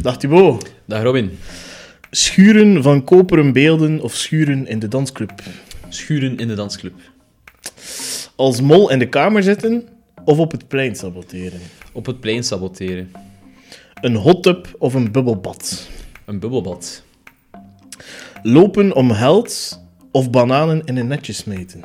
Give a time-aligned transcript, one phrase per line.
[0.00, 0.72] Dag Thibaut.
[0.84, 1.38] Dag Robin.
[2.10, 5.32] Schuren van koperen beelden of schuren in de dansclub?
[5.88, 6.94] Schuren in de dansclub.
[8.36, 9.88] Als mol in de kamer zitten
[10.24, 11.60] of op het plein saboteren?
[11.92, 13.12] Op het plein saboteren.
[13.94, 15.88] Een hot tub of een bubbelbad?
[16.24, 17.02] Een bubbelbad.
[18.42, 19.80] Lopen om geld
[20.10, 21.84] of bananen in een netje smeten?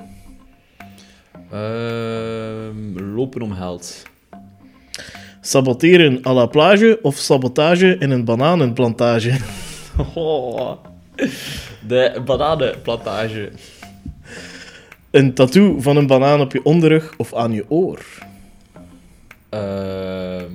[1.52, 4.04] Ehm, lopen om geld.
[5.46, 9.38] Saboteren à la plage of sabotage in een bananenplantage?
[10.14, 10.72] Oh,
[11.88, 13.52] de bananenplantage.
[15.12, 18.06] Een tattoo van een banaan op je onderrug of aan je oor?
[19.50, 20.52] Ehm,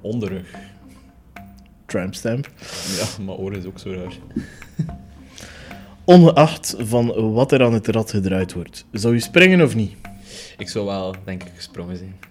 [0.00, 0.48] onderrug.
[1.86, 2.48] Trampstamp.
[2.98, 4.12] Ja, mijn oor is ook zo raar.
[6.04, 8.84] Ongeacht van wat er aan het rad gedraaid wordt.
[8.92, 9.96] Zou je springen of niet?
[10.58, 12.27] Ik zou wel, denk ik, gesprongen zijn.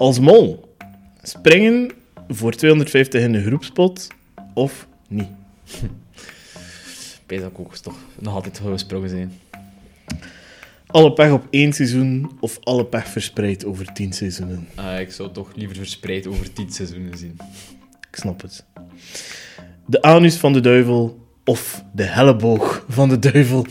[0.00, 0.74] Als mol.
[1.22, 1.90] Springen
[2.28, 4.08] voor 250 in de groepspot
[4.54, 5.28] of niet?
[7.52, 9.32] Ook toch nog altijd gesprongen zijn.
[10.86, 14.68] Alle pech op één seizoen of alle pech verspreid over tien seizoenen?
[14.74, 17.36] Ah, ik zou toch liever verspreid over tien seizoenen zien.
[18.10, 18.64] Ik snap het.
[19.86, 23.66] De anus van de duivel of de helleboog van de duivel?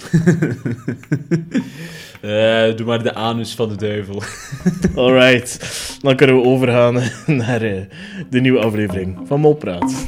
[2.22, 4.22] Eh, doe maar de anus van de duivel.
[4.96, 5.60] Alright,
[6.02, 6.94] dan kunnen we overgaan
[7.26, 7.82] naar eh,
[8.30, 10.08] de nieuwe aflevering van Molpraat.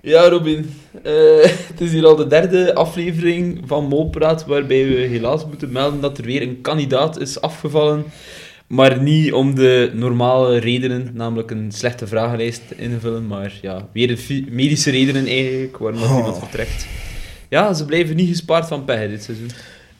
[0.00, 0.70] Ja, Robin.
[1.02, 1.37] Eh,
[1.78, 6.18] het is hier al de derde aflevering van Molpraat, waarbij we helaas moeten melden dat
[6.18, 8.04] er weer een kandidaat is afgevallen.
[8.66, 13.88] Maar niet om de normale redenen, namelijk een slechte vragenlijst in te vullen, maar ja,
[13.92, 16.16] weer de medische redenen eigenlijk, waarom dat Oh.
[16.16, 16.86] iemand vertrekt.
[17.48, 19.50] Ja, ze blijven niet gespaard van pech dit seizoen.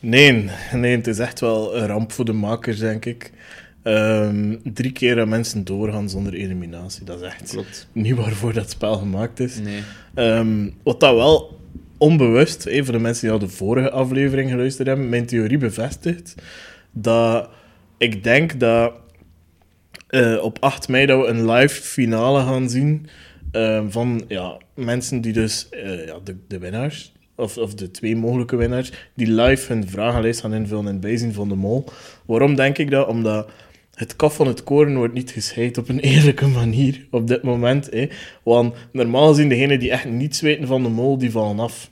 [0.01, 3.33] Nee, nee, het is echt wel een ramp voor de makers, denk ik.
[3.83, 7.89] Ehm, drie keer dat mensen doorgaan zonder eliminatie, dat is echt Klopt.
[7.93, 9.59] niet waarvoor dat spel gemaakt is.
[9.59, 9.81] Nee.
[10.15, 11.61] Ehm, wat dat wel
[11.99, 16.35] onbewust, voor de mensen die al de vorige aflevering geluisterd hebben, mijn theorie bevestigt
[16.91, 17.49] dat
[17.99, 18.93] ik denk dat
[20.09, 23.07] eh, op 8 mei dat we een live finale gaan zien
[23.53, 28.17] ehm, van ja, mensen die dus, eh, ja, de, de winnaars, of, of de twee
[28.17, 31.85] mogelijke winnaars, die live hun vragenlijst gaan invullen in het van de mol.
[32.27, 33.07] Waarom denk ik dat?
[33.07, 33.51] Omdat
[33.99, 37.89] het kaf van het koren wordt niet gescheid op een eerlijke manier op dit moment.
[37.91, 38.07] Hè.
[38.43, 41.91] Want normaal gezien, degenen die echt niets weten van de mol, die vallen af.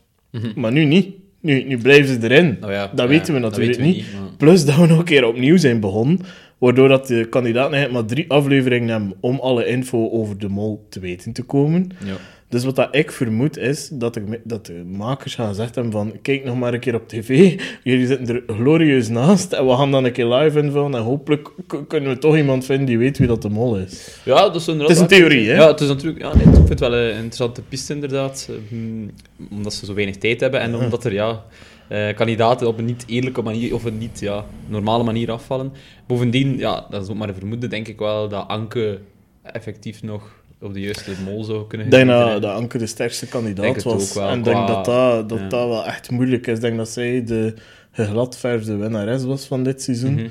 [0.55, 1.09] Maar nu niet.
[1.41, 2.56] Nu, nu blijven ze erin.
[2.61, 4.12] Nou ja, dat ja, weten we dat natuurlijk weten we niet.
[4.12, 6.19] niet, maar- Plus dat we nog een keer opnieuw zijn begonnen,
[6.59, 10.87] waardoor dat de kandidaten eigenlijk maar drie afleveringen hebben om alle info over de mol
[10.91, 11.89] te weten te komen.
[12.05, 12.15] Ja.
[12.49, 16.12] Dus wat dat ik vermoed is dat de, dat de makers gaan gezegd hebben van
[16.23, 19.91] kijk nog maar een keer op tv, jullie zitten er glorieus naast en we gaan
[19.91, 21.51] dan een keer live invullen en hopelijk
[21.89, 24.21] kunnen we toch iemand vinden die weet wie dat de mol is.
[24.25, 24.97] Ja, dat is inderdaad...
[24.97, 25.55] Het is een theorie, hè?
[25.55, 26.23] Ja, het is natuurlijk...
[26.23, 28.51] Ja, nee, ik vind het wel een interessante piste, inderdaad.
[28.69, 29.09] Hm,
[29.51, 31.45] Omdat ze zo weinig tijd hebben en omdat er, ja...
[31.89, 35.73] eh, kandidaten op een niet eerlijke manier of een niet ja, normale manier afvallen.
[36.07, 39.01] Bovendien, ja, dat is ook maar een vermoeden, denk ik wel dat Anke
[39.43, 43.75] effectief nog op de juiste mol zou kunnen Ik denk dat, Anke de sterkste kandidaat
[43.75, 44.15] het was.
[44.15, 45.49] wel, en ik denk dat dat, dat, ja.
[45.49, 46.55] dat wel echt moeilijk is.
[46.55, 47.55] Ik denk dat zij de
[47.93, 50.15] gegladverfde winnares was van dit seizoen.
[50.15, 50.27] Mhm.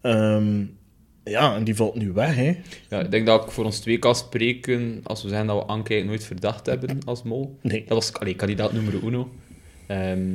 [0.00, 0.64] Ehm,
[1.24, 2.56] ja, en die valt nu weg, hè.
[2.88, 5.62] Ja, ik denk dat ik voor ons twee kan spreken als we zeggen dat we
[5.64, 7.58] Anke nooit verdacht hebben als mol.
[7.62, 7.84] Nee.
[7.88, 9.28] Dat was allee, kandidaat nummer uno.
[9.86, 10.28] Ehm,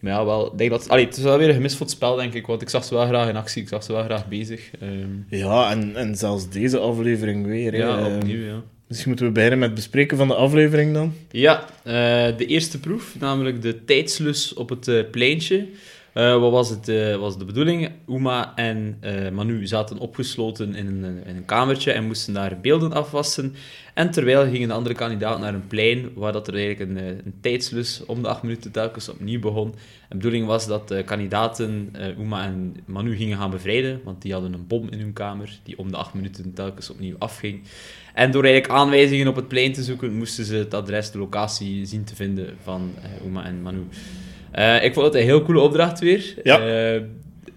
[0.00, 2.46] maar ja, wel, denk dat, allee, het is wel weer een gemisvuld spel, denk ik,
[2.46, 4.70] want ik zag ze wel graag in actie, ik zag ze wel graag bezig.
[4.80, 7.76] Ehm, Ja, en, en zelfs deze aflevering weer.
[7.76, 8.62] ja, opnieuw, ja.
[8.92, 11.14] Misschien moeten we beginnen met het bespreken van de aflevering dan.
[11.30, 11.92] Ja, eh,
[12.36, 15.66] de eerste proef, namelijk de tijdslus op het eh, pleintje.
[16.12, 17.90] Eh, wat was, het, eh, was de bedoeling?
[18.08, 22.92] Uma en eh, Manu zaten opgesloten in een, in een kamertje en moesten daar beelden
[22.92, 23.54] afwassen.
[23.94, 27.34] En terwijl gingen de andere kandidaten naar een plein waar dat er eigenlijk een, een
[27.40, 29.74] tijdslus om de acht minuten telkens opnieuw begon.
[30.08, 34.52] De bedoeling was dat de kandidaten Uma en Manu gingen gaan bevrijden, want die hadden
[34.52, 37.62] een bom in hun kamer die om de acht minuten telkens opnieuw afging.
[38.14, 41.86] En door eigenlijk aanwijzingen op het plein te zoeken, moesten ze het adres, de locatie
[41.86, 42.94] zien te vinden van
[43.24, 43.86] Uma en Manu.
[44.52, 46.34] Eh, ik vond het een heel coole opdracht weer.
[46.42, 46.60] Ja.
[46.60, 47.00] Eh,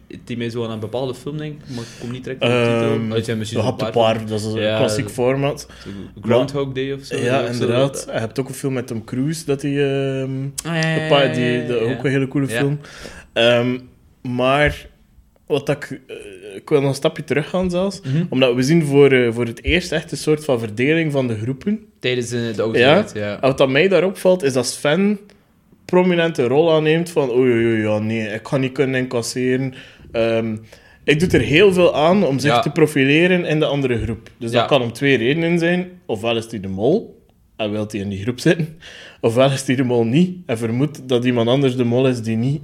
[0.08, 2.56] het zo aan een bepaalde film, denk ik, maar ik kom niet direct op de
[2.56, 2.94] titel.
[2.94, 3.60] Ehm, Oh, het zijn misschien
[3.92, 5.68] paar, dat is een Ja, klassiek dat- format.
[6.22, 7.18] Groundhog Day of zo.
[7.18, 7.52] Ja, zo.
[7.52, 8.04] inderdaad.
[8.14, 9.72] Je hebt ook een film met Tom Cruise, dat hij...
[9.72, 10.30] ehm,
[10.66, 12.80] Ah, ja, die, ook een hele coole film.
[13.34, 13.78] Ehm,
[14.22, 14.88] maar
[15.48, 16.16] wat ik eh,
[16.56, 18.02] ik wil nog een stapje terug gaan zelfs.
[18.02, 18.24] Mhm.
[18.30, 21.38] Omdat we zien voor, eh, voor het eerst echt een soort van verdeling van de
[21.38, 21.80] groepen.
[22.00, 23.06] Tijdens de, de Ja.
[23.14, 23.34] ja.
[23.34, 25.20] En wat dat mij daarop valt, is dat Sven
[25.86, 29.74] prominente rol aanneemt van oei, oei, oei, ja, nee, ik ga niet kunnen incasseren.
[30.12, 30.56] Ehm,
[31.04, 32.60] ik doe er heel veel aan om zich Ja.
[32.60, 34.30] te profileren in de andere groep.
[34.38, 34.60] Dus Ja.
[34.60, 35.88] dat kan om twee redenen zijn.
[36.06, 37.24] Ofwel is hij de mol
[37.56, 38.78] en wil hij in die groep zitten.
[39.22, 42.38] Ofwel is hij de mol niet en vermoedt dat iemand anders de mol is die
[42.38, 42.62] niet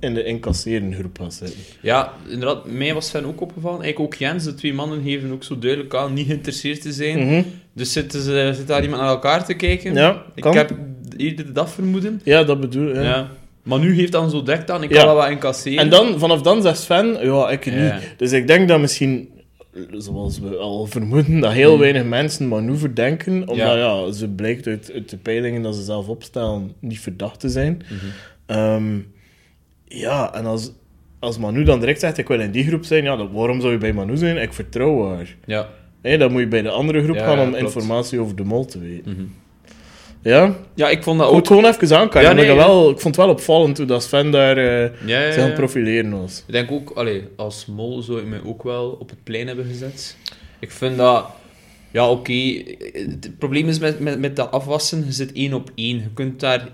[0.00, 1.58] in de incasseren groep gaat zitten.
[1.82, 3.82] Ja, inderdaad, mij was Sven ook opgevallen.
[3.82, 7.26] Eigenlijk ook Jens, de twee mannen geven ook zo duidelijk aan niet geïnteresseerd te zijn.
[7.26, 7.42] Mhm.
[7.74, 9.94] Dus zitten ze, zit daar iemand naar elkaar te kijken?
[9.94, 10.56] Ja, Ik kan.
[10.56, 10.72] heb
[11.22, 12.20] eerder dat vermoeden.
[12.24, 12.94] Ja, dat bedoel ik.
[12.94, 13.02] Ja.
[13.02, 13.30] ja.
[13.62, 15.78] Maar nu heeft dan zo direct aan, ik kan wel incasseren.
[15.78, 17.92] En dan, vanaf dan zegt Sven, ja, ik niet.
[18.16, 19.28] Dus ik denk dat misschien,
[19.92, 21.80] zoals we al vermoeden, dat heel Hmm.
[21.80, 23.32] weinig mensen Manu verdenken.
[23.48, 23.74] Omdat Ja.
[23.76, 24.12] ja.
[24.12, 27.82] ze blijkt uit, uit de peilingen dat ze zelf opstellen niet verdacht te zijn.
[27.82, 27.94] Mhm.
[28.46, 28.98] Ehm,
[29.84, 30.72] ja, en als,
[31.18, 33.72] als Manu dan direct zegt, ik wil in die groep zijn, ja, dan, waarom zou
[33.72, 34.36] je bij Manu zijn?
[34.36, 35.36] Ik vertrouw haar.
[35.46, 35.68] Ja.
[36.18, 38.78] Dan moet je bij de andere groep Ja, gaan om informatie over de mol te
[38.78, 39.12] weten.
[39.12, 39.22] Mhm.
[40.22, 41.46] Ja, ja, ik vond dat ook...
[41.46, 42.30] gewoon even aankaarten.
[42.30, 45.20] Ja, nee, ik, wel, ik vond het wel opvallend hoe dat Sven daar eh Ja,
[45.20, 45.64] ja, zich aan het ja.
[45.64, 46.44] profileren was.
[46.46, 49.64] Ik denk ook, allee, als mol zou ik mij ook wel op het plein hebben
[49.64, 50.16] gezet.
[50.58, 51.26] Ik vind dat,
[51.90, 52.62] ja, oké.
[52.92, 55.96] Het probleem is met, met, met dat afwassen, je zit één op één.
[55.96, 56.68] Je kunt daar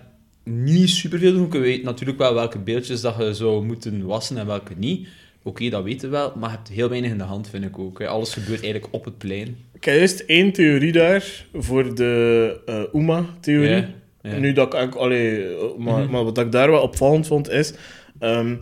[0.45, 1.49] niet superveel doen.
[1.53, 5.09] Je weet natuurlijk wel welke beeldjes dat je zou moeten wassen en welke niet.
[5.49, 7.79] Oké, dat weten we wel, maar je hebt heel weinig in de hand, vind ik
[7.79, 7.99] ook.
[7.99, 8.07] hè.
[8.07, 9.57] Alles gebeurt eigenlijk op het plein.
[9.75, 13.71] Ik heb juist één theorie daar voor de eh UMA-theorie.
[13.71, 13.89] Ja,
[14.23, 14.37] ja.
[14.39, 16.11] Nu dat ik allee, eh, maar, Mhm.
[16.11, 17.73] maar wat ik daar wel opvallend vond is
[18.19, 18.57] ehm,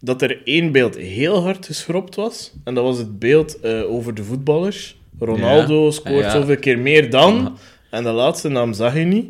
[0.00, 2.52] dat er één beeld heel hard geschropt was.
[2.64, 4.96] En dat was het beeld eh, over de voetballers.
[5.18, 5.90] Ronaldo Ja.
[5.90, 6.30] scoort Ja.
[6.30, 7.58] zoveel keer meer dan.
[7.90, 9.26] En de laatste naam zag je niet.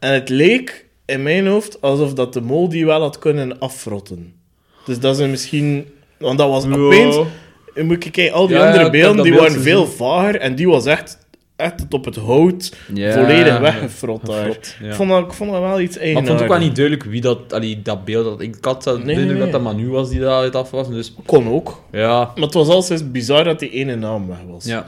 [0.00, 4.32] En het leek in mijn hoofd alsof dat de mol die wel had kunnen afrotten.
[4.86, 5.86] Dus dat is misschien...
[6.24, 7.16] Want dat was opeens...
[7.74, 10.68] Je moet kijken, al die Ja, andere beelden die beeld waren veel vager en die
[10.68, 11.18] was echt,
[11.56, 13.12] echt tot op het hout Ja.
[13.12, 14.46] volledig weggefrot daar.
[14.48, 16.10] Ik, vond dat, ik vond dat wel iets Maar eigenaardigs.
[16.10, 18.40] ik vond het ook wel niet duidelijk wie dat, allee, dat beeld had.
[18.40, 19.60] Ik had dat, Nee, nee, nee, dat dat.
[19.62, 20.88] Manu was die dat het af was.
[20.88, 21.82] Dus Kon ook.
[21.92, 24.64] ja, Maar het was altijd bizar dat die ene naam weg was.
[24.64, 24.86] ja.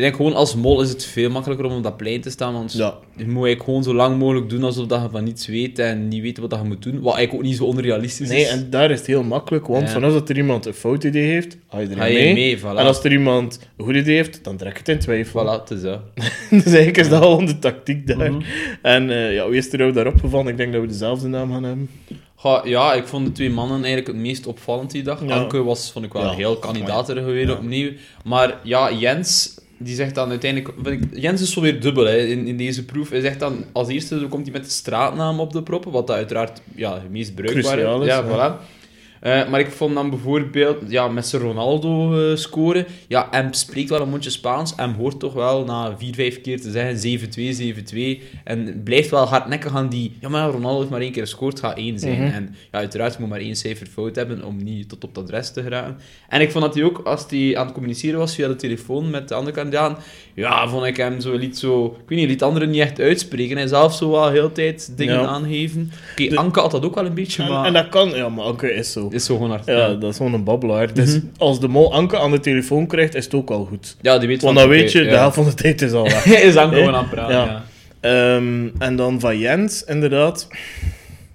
[0.00, 2.52] Ik denk gewoon als mol is het veel makkelijker om op dat plein te staan.
[2.52, 2.94] Want Ja.
[3.16, 6.08] je moet eigenlijk gewoon zo lang mogelijk doen alsof dat je van niets weet en
[6.08, 7.00] niet weet wat dat je moet doen.
[7.00, 8.48] Wat eigenlijk ook niet zo onrealistisch Nee, is.
[8.50, 9.92] en daar is het heel makkelijk, want Ja.
[9.92, 12.34] vanaf dat er iemand een fout idee heeft, ga je erin Ga je mee.
[12.34, 12.62] mee, voilà.
[12.62, 15.42] En als er iemand een goed idee heeft, dan trek je het in twijfel.
[15.44, 16.00] Voilà, het is dat.
[16.50, 18.32] dus eigenlijk is dat al de tactiek daar.
[18.32, 18.40] Mhm.
[18.82, 20.48] En eh, ja, wie is er nou daarop gevallen?
[20.48, 21.90] Ik denk dat we dezelfde naam gaan hebben.
[22.36, 25.22] Ga- ja, ik vond de twee mannen eigenlijk het meest opvallend die dag.
[25.26, 25.34] Ja.
[25.40, 26.30] Anke was, vond ik wel Ja.
[26.34, 27.54] heel kandidater geweest Ja.
[27.54, 27.90] opnieuw.
[28.24, 30.74] Maar ja, Jens, die zegt dan uiteindelijk...
[30.82, 33.10] Vind ik, Jens is zo weer dubbel hè, in, in deze proef.
[33.10, 36.16] Hij zegt dan, als eerste komt hij met de straatnaam op de proppen, wat dat
[36.16, 38.24] uiteraard ja, het meest bruikbaar is, Ja, ja.
[38.24, 38.78] voilà.
[39.20, 43.88] Eh, maar ik vond dan bijvoorbeeld, ja, met zijn Ronaldo eh, scoren, ja, hem spreekt
[43.90, 48.20] wel een mondje Spaans, hem hoort toch wel na vier, vijf keer te zeggen 7-2,
[48.20, 51.60] 7-2, en blijft wel hardnekkig aan die, ja, maar Ronaldo heeft maar één keer gescoord,
[51.60, 52.22] gaat één zijn.
[52.22, 52.32] Mhm.
[52.34, 55.52] En ja, uiteraard moet maar één cijfer fout hebben om niet tot op dat adres
[55.52, 55.96] te geraken.
[56.28, 59.10] En ik vond dat hij ook, als hij aan het communiceren was via de telefoon
[59.10, 60.00] met de andere kandidaat,
[60.34, 63.56] ja, vond ik hem zo, liet zo, ik weet niet, liet anderen niet echt uitspreken.
[63.56, 65.26] Hij zelf zo wel heel tijd dingen Ja.
[65.26, 65.90] aangeven.
[66.12, 67.64] Oké, De- Anke had dat ook wel een beetje, En, maar...
[67.66, 69.08] en dat kan, ja, maar Anke is zo.
[69.14, 69.66] Is zo gewoon hard.
[69.66, 70.94] Ja, dat is gewoon een babbelaar.
[70.94, 71.24] Dus Mhm.
[71.38, 73.96] als de mol Anke aan de telefoon krijgt, is het ook al goed.
[74.00, 76.02] Ja, die weet Want van, dan weet je, de helft van de tijd is al
[76.04, 76.24] weg.
[76.42, 77.44] is Anke gewoon aan het praten, Ja.
[77.44, 77.64] ja.
[78.00, 80.48] Ehm, en dan van Jens, inderdaad.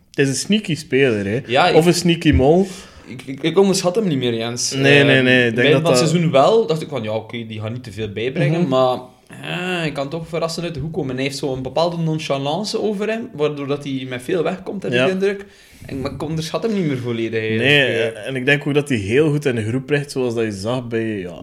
[0.09, 1.39] Het is een sneaky speler, hè.
[1.47, 2.67] Ja, ik- Of een sneaky mol.
[3.07, 4.71] Ik, ik, ik onderschat hem niet meer, Jens.
[4.73, 7.45] Nee, nee, nee, ik denk Bij dat dat seizoen wel, dacht ik van, ja, oké,
[7.47, 8.69] die gaat niet te veel bijbrengen, Mhm.
[8.69, 8.97] maar
[9.43, 11.09] eh, hij kan toch verrassend uit de hoek komen.
[11.09, 14.91] En hij heeft zo'n bepaalde nonchalance over hem, waardoor dat hij met veel wegkomt, heb
[14.91, 15.01] Ja.
[15.01, 15.45] ik de indruk.
[15.85, 17.41] En, ik onderschat hem niet meer volledig.
[17.41, 20.35] Nee, Eh, en ik denk ook dat hij heel goed in de groep ligt, zoals
[20.35, 21.35] dat je zag bij, ja,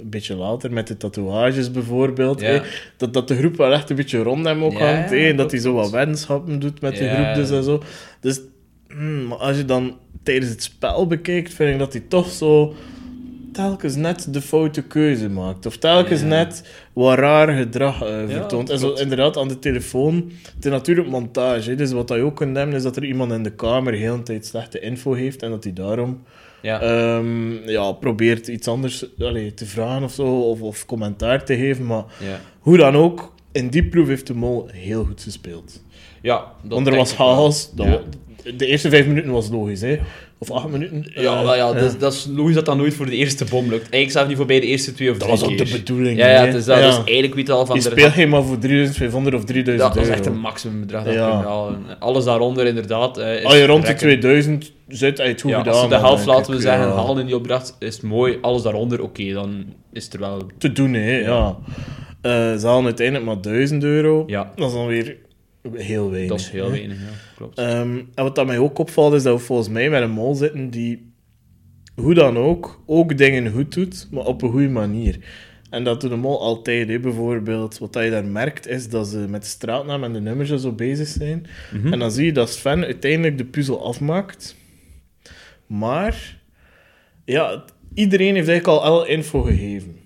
[0.00, 2.40] een beetje later, met de tatoeages bijvoorbeeld.
[2.40, 2.62] Ja.
[2.96, 5.12] Dat, dat de groep wel echt een beetje rond hem ook Ja, hangt.
[5.12, 7.82] en dat hij zo wat wenschappen doet met de groep dus en zo.
[8.20, 8.40] Dus
[8.88, 12.74] hmm, maar als je dan tijdens het spel bekijkt, vind ik dat hij toch zo
[13.56, 15.66] telkens net de foute keuze maakt.
[15.66, 16.26] Of telkens Ja.
[16.26, 18.70] net wat raar gedrag eh, vertoont.
[18.70, 20.32] En zo inderdaad aan de telefoon.
[20.54, 21.70] Het is natuurlijk montage.
[21.70, 24.16] hè, Dus wat je ook kunt hebben, is dat er iemand in de kamer heel
[24.16, 25.42] de tijd slechte info heeft.
[25.42, 26.22] En dat hij daarom
[26.62, 26.80] ja.
[26.80, 30.40] ehm, ja, probeert iets anders allee, te vragen of zo.
[30.40, 31.86] Of, of commentaar te geven.
[31.86, 32.04] Maar
[32.58, 35.82] hoe dan ook, in die proef heeft de mol heel goed gespeeld.
[36.22, 37.70] ja, dat Want er was chaos.
[37.74, 38.00] Dat
[38.56, 39.98] de eerste vijf minuten was logisch, hè?
[40.38, 41.06] Of acht minuten.
[41.14, 43.62] Ja, Eh, wel ja, Dat, dat is logisch dat dat nooit voor de eerste bom
[43.64, 43.80] lukt.
[43.80, 45.66] Eigenlijk zelfs niet voor bij de eerste twee of dat drie was ook keer.
[45.66, 46.18] de bedoeling.
[46.18, 46.78] Ja, ja, het is dat.
[46.78, 46.86] Ja.
[46.86, 47.76] Dus eigenlijk weet je al van...
[47.76, 50.32] Je speelt geen maar voor 3500 of 3000 dat, dat is echt euro.
[50.36, 51.40] een maximumbedrag dat Ja.
[51.88, 51.96] je.
[51.98, 54.06] Alles daaronder inderdaad eh, is Als je rond de rekken.
[54.06, 55.74] 2000 zit, heb je het goed ja, gedaan.
[55.74, 56.94] Als de helft, laten we zeggen, ja.
[56.94, 58.38] halen in die opdracht, is mooi.
[58.40, 60.42] Alles daaronder, oké, dan is het er wel...
[60.58, 61.56] Te doen, hè, ja.
[62.22, 64.24] Eh, ze halen uiteindelijk maar 1000 euro.
[64.26, 65.16] Ja, Dat is dan weer
[65.74, 66.30] heel weinig.
[66.30, 66.70] dat is heel hè.
[66.70, 67.34] weinig, ja.
[67.36, 67.58] Klopt.
[67.58, 70.34] Ehm, en wat dat mij ook opvalt, is dat we volgens mij met een mol
[70.34, 71.12] zitten die,
[71.94, 75.18] hoe dan ook, ook dingen goed doet, maar op een goede manier.
[75.70, 76.88] En dat doet de mol altijd.
[76.88, 77.00] Hè.
[77.00, 80.54] Bijvoorbeeld, wat dat je daar merkt, is dat ze met de straatnaam en de nummers
[80.54, 81.46] zo bezig zijn.
[81.72, 81.92] Mhm.
[81.92, 84.56] En dan zie je dat Sven uiteindelijk de puzzel afmaakt.
[85.66, 86.38] Maar,
[87.24, 89.96] ja, iedereen heeft eigenlijk al alle info gegeven.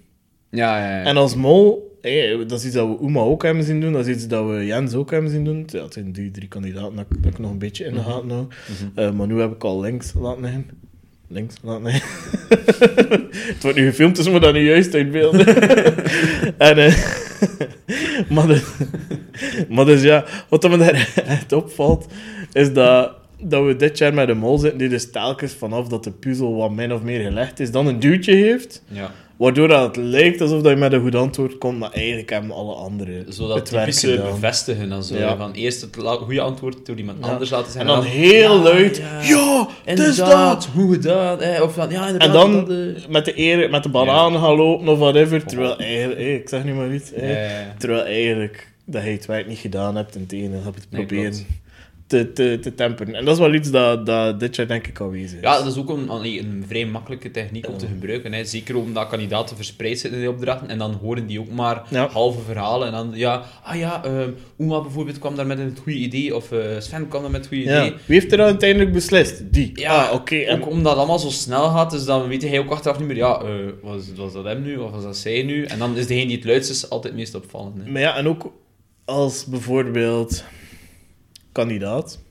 [0.50, 1.04] Ja, ja, ja.
[1.04, 4.06] En als mol, hé, dat is iets dat we Uma ook hebben zien doen, dat
[4.06, 5.64] is iets dat we Jens ook hebben zien doen.
[5.66, 7.98] Ja, het zijn die drie kandidaten dat, ik- dat ik nog een beetje in de
[8.00, 8.08] Mhm.
[8.10, 8.46] gaten hou.
[8.94, 10.66] Eh, maar nu heb ik al links laten liggen.
[11.28, 12.08] Links laten liggen.
[13.54, 15.46] het wordt nu gefilmd, dus we dat niet juist uitbeelden.
[16.58, 16.96] en, eh,
[18.34, 18.62] maar, de-
[19.68, 22.06] maar dus ja, wat me daar echt opvalt,
[22.52, 26.04] is dat, dat we dit jaar met een mol zitten die dus telkens vanaf dat
[26.04, 28.82] de puzzel wat min of meer gelegd is, dan een duwtje heeft.
[28.88, 29.12] ja.
[29.40, 32.50] Waardoor dat het lijkt alsof dat je met een goed antwoord komt, maar eigenlijk hebben
[32.50, 35.16] alle anderen Zo dat het typische bevestigen en zo.
[35.16, 35.36] Ja.
[35.36, 37.30] Van eerst het goede antwoord door iemand Ja.
[37.32, 37.90] anders laten En zeggen.
[37.90, 40.68] dan heel ja, luid, ja, het is dat!
[40.74, 41.40] hoe gedaan.
[41.40, 42.08] Eh, of dan, ja.
[42.18, 43.08] En dan dat, eh.
[43.08, 46.74] met de, eer, met de banaan gaan lopen of whatever, terwijl eigenlijk, ik zeg nu
[46.74, 47.10] maar iets,
[47.78, 51.06] terwijl eigenlijk dat je het werk niet gedaan hebt en het ene hebt het Nee,
[51.06, 51.46] proberen klopt.
[52.10, 53.14] Te, te, te temperen.
[53.14, 55.42] En dat is wel iets dat, dat dit jaar denk ik aanwezig is.
[55.42, 58.32] Ja, dat is ook een, een vrij makkelijke techniek om te gebruiken.
[58.32, 58.44] Hè.
[58.44, 60.68] Zeker omdat kandidaten verspreid zitten in die opdrachten.
[60.68, 62.08] En dan horen die ook maar Ja.
[62.08, 62.86] halve verhalen.
[62.86, 66.36] En dan, ja, ah ja, ehm Uma bijvoorbeeld kwam daar met een goede idee.
[66.36, 67.74] Of eh, Sven kwam daar met een goed idee.
[67.84, 67.92] Ja.
[68.06, 69.42] Wie heeft er dan uiteindelijk beslist?
[69.52, 69.70] Die.
[69.74, 70.36] Ja, ah, oké.
[70.36, 73.06] en- Ook omdat het allemaal zo snel gaat, dus dan weet hij ook achteraf niet
[73.08, 73.48] meer, ja, eh,
[73.82, 75.64] was, was dat hem nu, of was dat zij nu?
[75.64, 77.74] En dan is degene die het luidst is altijd het meest opvallend.
[77.84, 77.90] Hè.
[77.90, 78.52] Maar ja, en ook
[79.04, 80.44] als bijvoorbeeld
[81.52, 82.22] kandidaat,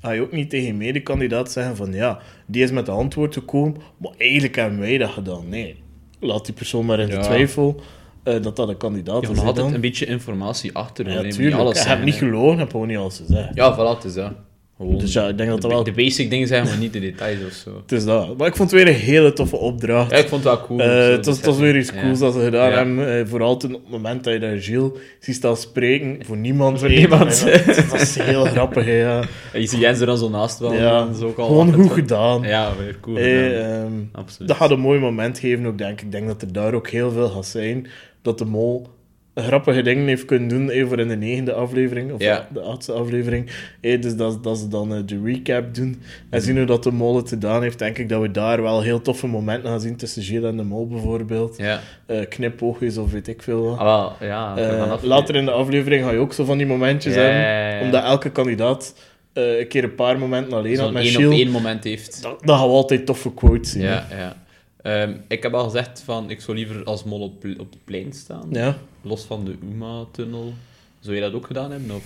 [0.00, 3.34] ga je ook niet tegen je medekandidaat zeggen van ja, die is met de antwoord
[3.34, 5.48] gekomen, maar eigenlijk hebben wij dat gedaan.
[5.48, 5.76] Nee,
[6.20, 7.22] laat die persoon maar in de Ja.
[7.22, 7.80] twijfel
[8.22, 9.28] eh, dat dat een kandidaat Je is.
[9.28, 11.04] moet hè, altijd een beetje informatie achter.
[11.06, 11.20] Ja, hoor.
[11.20, 12.04] Je moet tuurlijk.
[12.04, 13.54] niet je gelogen, je hebt gewoon niet alles gezegd.
[13.54, 14.32] Ja, voilà, het is dat.
[14.82, 15.84] Gewoon Dus ja, ik denk dat de, dat wel...
[15.84, 17.76] de basic dingen zijn, maar niet de details of zo.
[17.82, 18.36] Het is dat.
[18.38, 20.10] Maar ik vond het weer een hele toffe opdracht.
[20.10, 20.80] Ja, ik vond het wel cool.
[20.80, 23.18] Eh, het, was, het was weer iets cools dat ze gedaan hebben.
[23.18, 26.78] eh, vooral toen op het moment dat je daar Gilles ziet staan spreken, voor niemand.
[26.78, 27.44] Voor niemand.
[27.90, 29.20] Dat, is heel grappig, ja.
[29.52, 30.74] En je ziet Jens er dan zo naast wel.
[30.74, 32.42] Ja, is ook al Gewoon goed gedaan.
[32.42, 34.48] Ja, weer cool Eh, ehm, Absoluut.
[34.48, 36.04] dat gaat een mooi moment geven ook, denk ik.
[36.04, 37.86] Ik denk dat er daar ook heel veel gaat zijn.
[38.22, 38.86] Dat de mol
[39.34, 42.48] grappige dingen heeft kunnen doen, even voor in de negende aflevering, of Ja.
[42.52, 43.50] de achtste aflevering.
[43.80, 45.86] Eh, dus dat, dat ze dan eh, de recap doen
[46.30, 46.40] en Mhm.
[46.40, 49.00] zien hoe dat de mol het gedaan heeft, denk ik dat we daar wel heel
[49.00, 51.56] toffe momenten gaan zien tussen Gilles en de mol bijvoorbeeld.
[51.58, 51.80] Ja.
[52.06, 53.78] Eh, knipoogjes of weet ik veel wat.
[53.78, 53.86] Ah,
[54.18, 54.56] wel, ja.
[54.56, 58.30] Eh, later in de aflevering ga je ook zo van die momentjes hebben, omdat elke
[58.30, 58.94] kandidaat
[59.32, 62.22] eh, een keer een paar momenten alleen had met één op één moment heeft.
[62.22, 63.82] Dat, dat gaan we altijd toffe quotes zien.
[63.82, 64.36] Ja, ja.
[64.82, 68.12] Ehm, ik heb al gezegd van, ik zou liever als mol op, op het plein
[68.12, 68.46] staan.
[68.50, 68.76] ja.
[69.02, 70.52] Los van de UMA-tunnel.
[71.00, 71.90] Zou je dat ook gedaan hebben?
[71.96, 72.04] Of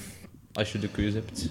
[0.52, 1.48] als je de keuze hebt?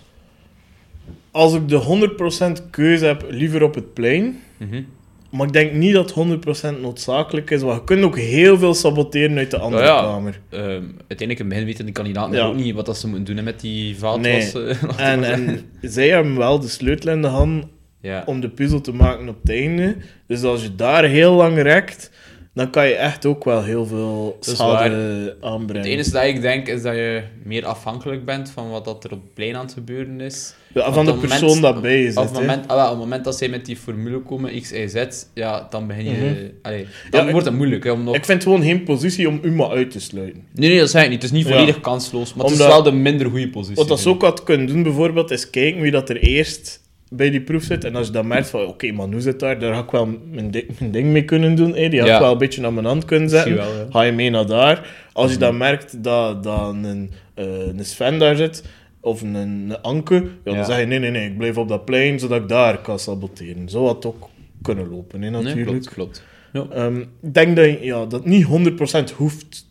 [1.32, 4.40] Als ik de 100% keuze heb, liever op het plein.
[4.58, 4.82] Mhm.
[5.30, 9.38] Maar ik denk niet dat 100% noodzakelijk is, want je kunt ook heel veel saboteren
[9.38, 10.02] uit de andere Ja, ja.
[10.02, 10.40] kamer.
[10.50, 10.64] Ehm,
[11.08, 12.46] uiteindelijk in het begin weten die kandidaten Ja.
[12.46, 14.24] ook niet wat dat ze moeten doen hè, met die vaatwas.
[14.54, 14.54] Nee.
[14.54, 17.66] laten we En, en zij hebben wel de sleutel in de hand
[18.06, 18.24] ja.
[18.26, 19.96] om de puzzel te maken op het einde.
[20.28, 22.12] Dus als je daar heel lang rekt,
[22.54, 25.88] dan kan je echt ook wel heel veel is schade Het aanbrengen.
[25.88, 29.22] enige dat ik denk is dat je meer afhankelijk bent van wat dat er op
[29.22, 30.54] het plein aan het gebeuren is.
[30.74, 32.90] Ja, van de het persoon moment- dat bij je Op het moment, ah, wel, op
[32.92, 36.12] het moment dat zij met die formule komen, X, Y, Z, ja, dan begin je...
[36.12, 36.36] Mhm.
[36.62, 37.84] allee, dan Ja, wordt het moeilijk.
[37.84, 38.16] Hè, om nog...
[38.16, 40.44] Ik vind gewoon geen positie om Uma uit te sluiten.
[40.54, 41.22] Nee, nee, dat zeg ik niet.
[41.22, 41.54] Het is niet Ja.
[41.54, 43.76] volledig kansloos, maar het is wel de minder goede positie.
[43.76, 46.84] Wat dat ook had kunnen doen, bijvoorbeeld, is kijken wie dat er eerst
[47.16, 47.84] bij die proef zit.
[47.84, 50.52] En als je dan merkt van, oké, Manu zit daar, daar ga ik wel mijn,
[50.52, 51.76] di- mijn ding mee kunnen doen.
[51.76, 51.90] hè.
[51.90, 52.14] Die had Ja.
[52.16, 53.52] ik wel een beetje aan mijn hand kunnen zetten.
[53.54, 53.86] Misschien wel, ja.
[53.88, 53.92] Mhm.
[53.98, 55.08] Ga je mee naar daar.
[55.14, 58.64] Als je dan merkt dat, dat een, eh, een Sven daar zit,
[59.00, 61.86] of een, een Anke, ja, dan zeg je, nee, nee, nee, ik blijf op dat
[61.86, 63.70] plein, zodat ik daar kan saboteren.
[63.70, 64.30] Zo had het ook
[64.62, 65.34] kunnen lopen, hè, ik.
[65.34, 65.86] Nee, natuurlijk.
[65.86, 66.74] klopt, klopt.
[66.74, 69.66] Ehm, ik denk dat je ja, dat niet 100% hoeft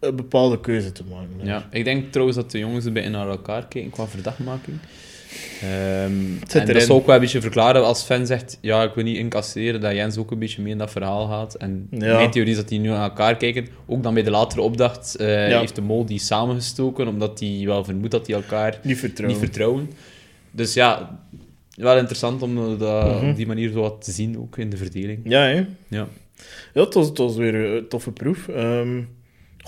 [0.00, 1.46] een bepaalde keuze te maken.
[1.46, 4.76] Ja, ik denk trouwens dat de jongens een beetje naar elkaar kijken qua verdachtmaking.
[6.48, 9.04] Zit en dat zou ook wel een beetje verklaren als Sven zegt, ja, ik wil
[9.04, 11.54] niet incasseren, dat Jens ook een beetje mee in dat verhaal gaat.
[11.54, 12.16] En Ja.
[12.16, 13.66] mijn theorie is dat die nu naar elkaar kijken.
[13.86, 15.58] Ook dan bij de latere opdracht eh, Ja.
[15.60, 19.38] heeft de mol die samengestoken, omdat hij wel vermoedt dat die elkaar Niet vertrouwen.
[19.40, 19.90] niet vertrouwen.
[20.50, 21.18] Dus ja,
[21.74, 23.28] wel interessant om dat Mhm.
[23.30, 25.20] op die manier zo wat te zien, ook in de verdeling.
[25.24, 25.66] Ja, hè?
[25.88, 26.08] Ja.
[26.74, 28.48] Ja, het was, het was weer een toffe proef.
[28.48, 29.00] Ehm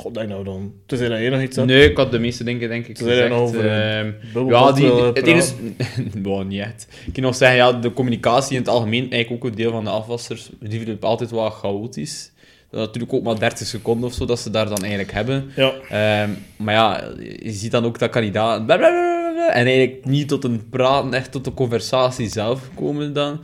[0.01, 0.73] God, denk nou dan.
[0.87, 1.67] Tenzij dat je nog iets had.
[1.67, 3.31] Nee, ik had de meeste dingen, denk ik, gezegd.
[3.33, 4.11] over, Ehm,
[4.49, 6.87] ja, die, willen het niet echt.
[7.07, 9.85] Ik kan nog zeggen, ja, de communicatie in het algemeen, eigenlijk ook een deel van
[9.85, 12.33] de afwassers, die verloopt altijd wel chaotisch.
[12.71, 15.51] Dat is natuurlijk ook maar 30 seconden of zo dat ze daar dan eigenlijk hebben.
[15.57, 17.05] Ja, Ehm, maar ja,
[17.43, 18.67] je ziet dan ook dat kandidaten...
[18.67, 23.41] blablabla, En eigenlijk niet tot een praten, echt tot de conversatie zelf komen dan.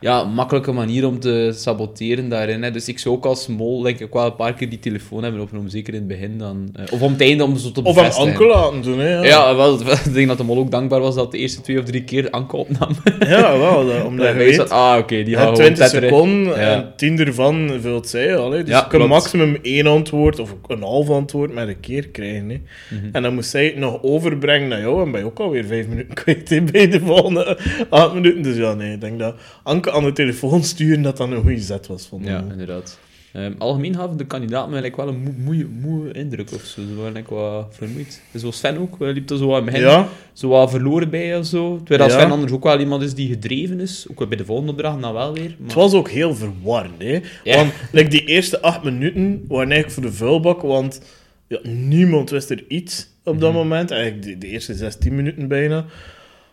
[0.00, 2.62] Ja, makkelijke manier om te saboteren daarin.
[2.62, 2.70] Hè.
[2.70, 5.40] Dus ik zou ook als mol denk ik wel een paar keer die telefoon hebben
[5.40, 6.68] opgenomen, zeker in het begin dan.
[6.74, 8.30] Eh, of om het einde om zo te of aan bevestigen.
[8.32, 9.08] Anke laten doen, hè?
[9.14, 11.78] Ja, Ja, wel, ik denk dat de mol ook dankbaar was dat de eerste twee
[11.78, 12.88] of drie keer Anke opnam.
[13.20, 13.86] ja wel.
[13.86, 16.08] Dat, omdat je weet, ah, oké, die gewoon 20 tetteren.
[16.08, 16.72] seconden Ja.
[16.74, 18.50] en 10 ervan vult zij al.
[18.50, 18.58] Hè.
[18.60, 19.08] Dus Ja, je klopt.
[19.08, 22.48] maximum één antwoord of een half antwoord met een keer krijgen.
[22.50, 22.60] Hè.
[22.96, 23.08] Mhm.
[23.12, 25.88] En dan moest zij het nog overbrengen naar jou en ben je ook alweer vijf
[25.88, 27.58] minuten kwijt hè, bij de volgende
[27.90, 28.42] acht minuten.
[28.42, 31.60] Dus ja, nee, ik denk dat Anke aan de telefoon sturen dat dat een goede
[31.60, 32.06] zet was.
[32.06, 32.98] Van Ja, inderdaad.
[33.32, 36.80] Ehm, algemeen gaven de kandidaten like, wel een moe, moe, moe indruk of zo.
[36.80, 38.22] Ze waren like, wat vermoeid.
[38.34, 41.46] Zoals Sven ook, eh, liep er zo aan het ja, zo wat verloren bij of
[41.46, 41.80] zo.
[41.84, 42.18] Terwijl Ja.
[42.18, 44.06] Sven anders ook wel iemand is die gedreven is.
[44.14, 45.54] Ook bij de volgende opdracht dan wel weer.
[45.58, 45.66] Maar...
[45.66, 47.02] het was ook heel verwarrend.
[47.02, 47.20] Hè.
[47.44, 47.56] Ja.
[47.56, 51.00] Want like, die eerste acht minuten waren eigenlijk voor de vuilbak, want
[51.48, 53.58] ja, niemand wist er iets op dat Mhm.
[53.58, 53.90] moment.
[53.90, 55.84] Eigenlijk de, de eerste 16 minuten bijna.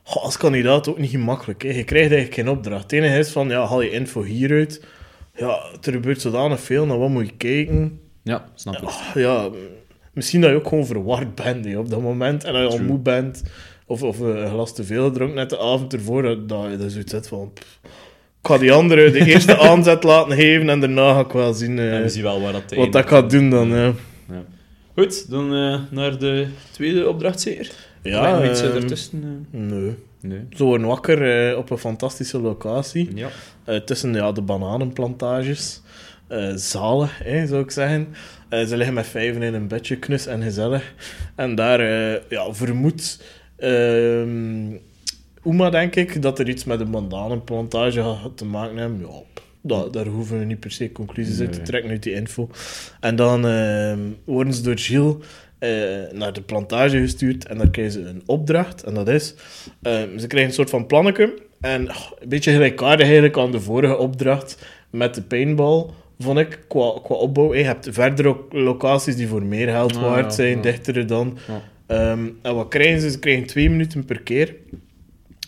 [0.08, 1.64] Goh, als kandidaat ook niet gemakkelijk.
[1.64, 1.68] Hè.
[1.68, 2.84] Je krijgt eigenlijk geen opdracht.
[2.84, 4.84] Het enige is van, ja, haal je info hieruit.
[5.36, 8.00] Ja, er gebeurt zodanig veel, naar wat moet je kijken?
[8.24, 8.84] Ja, snap ik.
[8.84, 9.50] Ah, ja,
[10.14, 12.44] misschien dat je ook gewoon verward bent hè, op dat moment.
[12.44, 13.44] En dat je al moe bent.
[13.86, 16.22] Of, of eh, een glas te veel gedronken net de avond ervoor.
[16.22, 17.52] Dat, dat je dat zoiets hebt van...
[17.54, 17.80] pff,
[18.42, 20.70] ik ga die andere de eerste aanzet laten geven.
[20.70, 23.30] En daarna ga ik wel zien eh, we zien wel waar dat wat dat gaat
[23.30, 23.70] doen dan.
[23.70, 23.94] Ja,
[24.30, 24.44] Ja.
[24.96, 27.87] Goed, dan eh, naar de tweede opdracht zeker.
[28.08, 29.48] Ja iets eh, ehm, ertussen?
[29.52, 29.60] eh?
[29.60, 29.96] Nee.
[30.22, 30.42] Nee.
[30.50, 33.12] Ze worden wakker eh, op een fantastische locatie.
[33.16, 33.28] Ja.
[33.64, 35.82] Eh, tussen ja, de bananenplantages.
[36.56, 38.08] Zalig, hè, zou ik zeggen.
[38.50, 40.94] Ze liggen met vijven in een bedje, knus en gezellig.
[41.36, 41.82] En daar
[42.30, 43.24] ja, vermoedt
[43.56, 44.76] ehm
[45.48, 49.00] Uma, denk ik, dat er iets met een bananenplantage te maken hebben.
[49.00, 49.22] Ja,
[49.62, 52.50] dat, daar hoeven we niet per se conclusies uit te trekken uit die info.
[53.00, 55.16] En dan ehm, worden ze door Gilles
[56.12, 58.84] naar de plantage gestuurd en daar krijgen ze een opdracht.
[58.84, 59.36] En dat is,
[59.82, 61.34] ehm, ze krijgen een soort van plannetje.
[61.62, 65.86] En oh, een beetje gelijkaardig eigenlijk aan de vorige opdracht met de paintball,
[66.20, 67.56] vond ik, qua, qua opbouw.
[67.56, 70.62] Je hebt verdere locaties die voor meer geld Ah, waard ja, zijn, ja.
[70.62, 71.38] dichtere dan.
[71.48, 71.62] Ja.
[71.88, 73.12] Ehm, en wat krijgen ze?
[73.12, 74.56] Ze krijgen twee minuten per keer.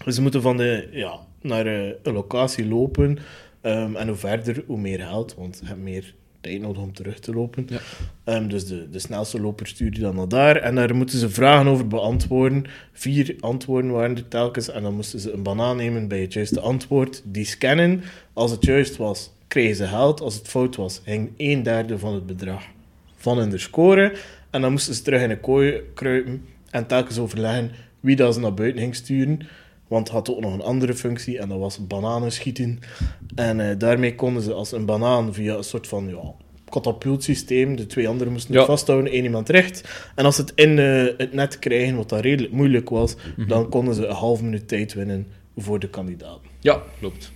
[0.05, 3.17] Dus ze moeten van de, ja, naar eh, een locatie lopen.
[3.61, 7.19] Ehm, en hoe verder, hoe meer geld, want je hebt meer tijd nodig om terug
[7.19, 7.67] te lopen.
[7.69, 7.79] Ja.
[8.23, 10.55] Ehm, dus de, de snelste loper stuurt je dan naar daar.
[10.55, 12.65] En daar moeten ze vragen over beantwoorden.
[12.93, 14.69] Vier antwoorden waren er telkens.
[14.69, 17.21] En dan moesten ze een banaan nemen bij het juiste antwoord.
[17.25, 18.03] Die scannen.
[18.33, 20.21] Als het juist was, kregen ze geld.
[20.21, 22.63] Als het fout was, ging een derde van het bedrag
[23.15, 24.15] van in de score.
[24.49, 26.45] En dan moesten ze terug in een kooi kruipen.
[26.69, 29.39] En telkens overleggen wie dat ze naar buiten ging sturen.
[29.89, 31.39] Want het had ook nog een andere functie.
[31.39, 32.79] En dat was bananen schieten.
[33.35, 36.07] En eh, daarmee konden ze als een banaan via een soort van...
[36.07, 36.33] Ja,
[36.69, 37.75] katapultsysteem.
[37.75, 38.67] De twee anderen moesten het Ja.
[38.67, 39.83] vasthouden, één iemand recht.
[40.15, 43.47] En als ze het in eh, het net krijgen, wat dat redelijk moeilijk was, Mhm.
[43.47, 46.39] dan konden ze een half minuut tijd winnen voor de kandidaat.
[46.59, 47.31] ja, klopt.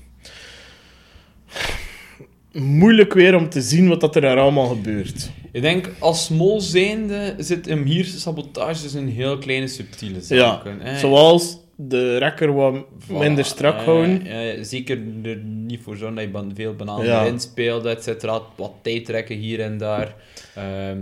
[2.51, 5.29] Moeilijk weer om te zien wat dat er daar allemaal gebeurt.
[5.51, 10.21] Ik denk, als mol zijnde zit hem hier sabotage is een heel kleine subtiele Ja,
[10.21, 10.79] zaken.
[10.81, 10.99] hè.
[10.99, 14.25] zoals de rekker wat Voilà, minder strak eh, houden.
[14.25, 17.23] eh, zeker er niet voor zorgen dat je ban- veel bananen Ja.
[17.23, 18.41] erin speelt, et cetera.
[18.55, 20.15] Wat tijd trekken hier en daar.
[20.55, 20.97] Ehm,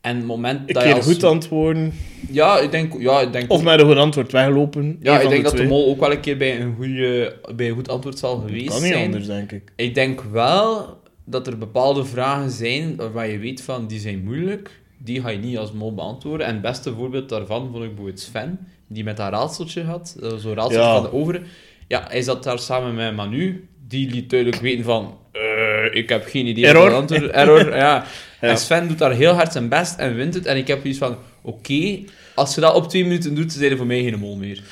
[0.00, 1.04] en het moment Een dat je als...
[1.04, 1.92] goed antwoorden.
[2.30, 3.00] Ja, ik denk...
[3.00, 4.96] Ja, ik denk Of met een goed antwoord weglopen.
[5.00, 7.74] Ja, ik denk dat de mol ook wel een keer bij een, goede, bij een
[7.74, 9.04] goed antwoord zal geweest Kan niet zijn.
[9.04, 9.72] anders, denk ik.
[9.76, 14.80] Ik denk wel dat er bepaalde vragen zijn waarvan je weet van die zijn moeilijk.
[14.98, 16.46] Die ga je niet als mol beantwoorden.
[16.46, 20.16] En het beste voorbeeld daarvan vond ik bijvoorbeeld Sven, die met dat raadseltje had.
[20.22, 20.94] eh, Zo'n raadseltje Ja.
[20.94, 21.46] van de overen.
[21.88, 23.68] Ja, hij zat daar samen met Manu.
[23.88, 25.18] Die liet duidelijk weten van...
[25.32, 26.90] eh, ik heb geen idee Error.
[26.90, 27.76] wat antwoord Error, ja.
[27.76, 28.04] Ja.
[28.40, 30.46] En Sven doet daar heel hard zijn best en wint het.
[30.46, 31.16] En ik heb iets van...
[31.42, 31.98] Oké,
[32.34, 34.62] als je dat op twee minuten doet, zijn er voor mij geen mol meer.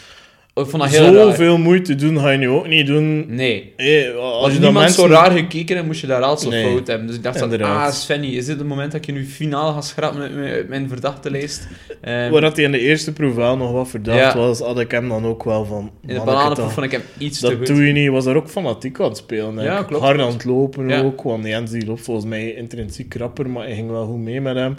[0.55, 1.13] Ik vond dat heel raar.
[1.25, 3.25] Zoveel moeite doen ga je nu ook niet doen.
[3.29, 3.73] Nee.
[3.77, 5.03] Eh, als Als je dan niemand mensen...
[5.03, 7.07] zo raar gekeken en moest je daar raadsel Nee, fout hebben.
[7.07, 7.89] Dus ik dacht van, inderdaad.
[7.89, 11.31] ah Svenny, is dit het moment dat je nu finaal gaat schrappen uit mijn, verdachte
[11.31, 11.69] lijst?
[12.01, 14.37] Ehm, Waar dat hij in de eerste proef wel nog wat verdacht Ja.
[14.37, 15.91] was, had ik hem dan ook wel van...
[16.07, 17.67] in de bananenproef dat- vond ik hem iets te Dat goed.
[17.67, 18.11] doe je niet.
[18.11, 19.63] was daar ook fanatiek aan het spelen.
[19.63, 21.01] Ja, klopt, Hard aan het lopen Ja.
[21.03, 21.23] ook.
[21.23, 24.57] Want Jens die loopt volgens mij intrinsiek rapper, maar hij ging wel goed mee met
[24.57, 24.77] hem.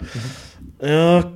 [0.80, 0.92] Mhm.
[0.92, 1.30] Ja,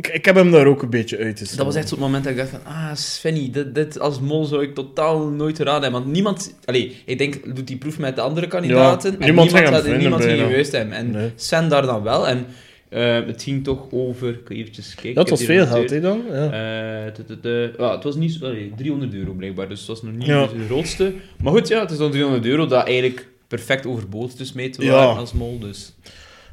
[0.00, 2.24] Ik, ik heb hem daar ook een beetje uit te Dat was echt zo'n moment
[2.24, 5.82] dat ik dacht van, ah, Svenny, dit, dit als mol zou ik totaal nooit raden
[5.82, 6.00] hebben.
[6.00, 9.12] Want niemand, allee, ik denk, doet die proef met de andere kandidaten.
[9.12, 10.94] en niemand ging had, vinden niemand ging juist hebben.
[10.94, 11.30] En Nee.
[11.36, 12.28] Sven daar dan wel.
[12.28, 12.46] En
[12.88, 15.14] eh, het ging toch over, ik eventjes kijken.
[15.14, 16.22] Dat was veel geld, hè, dan?
[16.30, 16.44] Ja.
[16.44, 20.02] Eh, de- de- de- ja, het was niet allee, 300 euro blijkbaar, dus het was
[20.02, 20.46] nog niet Ja.
[20.46, 21.12] de grootste.
[21.42, 24.84] Maar goed, ja, het is dan 300 euro dat eigenlijk perfect overbodig is mee te
[24.84, 24.92] Ja.
[24.92, 25.58] waren als mol.
[25.58, 25.94] Dus.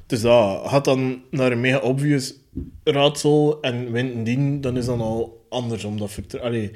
[0.06, 2.34] Dus dat gaat dan naar een mega obvious
[2.92, 5.84] raadsel en wint die, dan is dan al anders.
[5.84, 6.72] Omdat vertr- Allee,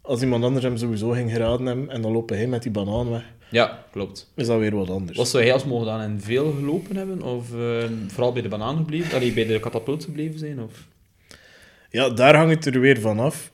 [0.00, 3.10] als iemand anders hem sowieso ging geraden hebben en dan lopen hij met die banaan
[3.10, 4.32] weg, Ja, klopt.
[4.34, 5.18] is dat weer wat anders.
[5.18, 7.22] Wat zou hij als mol gedaan en veel gelopen hebben?
[7.22, 9.16] Of eh, vooral bij de banaan gebleven?
[9.16, 10.62] Allee, bij de katapult gebleven zijn?
[10.62, 10.86] Of?
[11.90, 13.52] Ja, daar hangt het er weer van af.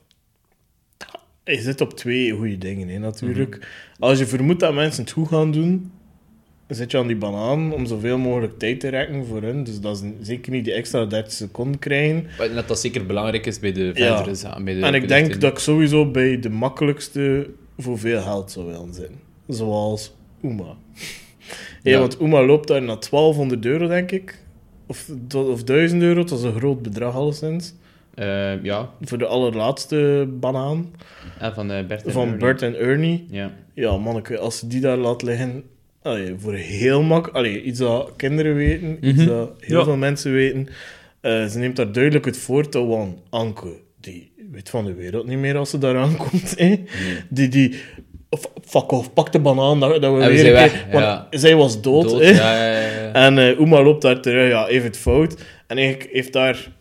[1.44, 3.56] Je zit op twee goede dingen, hè, natuurlijk.
[3.56, 3.66] Mhm.
[4.02, 5.92] Als je vermoedt dat mensen het goed gaan doen,
[6.74, 9.64] zit je aan die banaan om zoveel mogelijk tijd te rekken voor hun.
[9.64, 12.26] Dus dat is zeker niet die extra 30 seconden krijgen.
[12.38, 14.14] Maar dat dat zeker belangrijk is bij de Ja.
[14.16, 14.64] verdere zaken.
[14.64, 18.50] Bij de, En ik de denk dat ik sowieso bij de makkelijkste voor veel geld
[18.50, 19.10] zou willen zijn.
[19.48, 20.64] Zoals Uma.
[21.82, 21.98] Ja, Ja.
[21.98, 24.38] want Uma loopt daar naar 1200 euro, denk ik.
[24.86, 27.74] Of, of 1000 euro, dat is een groot bedrag alleszins.
[28.14, 30.90] Eh, ja, Voor de allerlaatste banaan.
[31.40, 32.38] van eh, Bert en Van Ernie.
[32.38, 33.26] Bert en Ernie.
[33.30, 33.52] Ja.
[33.74, 35.62] Ja, manneke, als ze die daar laat liggen...
[36.02, 37.28] Allee, voor heel mak...
[37.28, 39.26] Allee, iets dat kinderen weten, iets Mhm.
[39.26, 39.84] dat heel Ja.
[39.84, 40.68] veel mensen weten.
[41.20, 43.68] Eh, ze neemt daar duidelijk het voortouw van Anke.
[44.00, 46.58] Die weet van de wereld niet meer als ze daar aankomt.
[46.58, 46.76] Hè.
[47.28, 47.74] Die, die...
[48.64, 50.84] Fuck off, pak de banaan, dat, dat we En weer weg.
[50.92, 51.26] Want ja.
[51.30, 53.12] zij was dood, ja, ja, ja, ja.
[53.12, 55.42] En eh Uma loopt daar terug, ja, heeft het fout.
[55.66, 56.72] En eigenlijk heeft daar,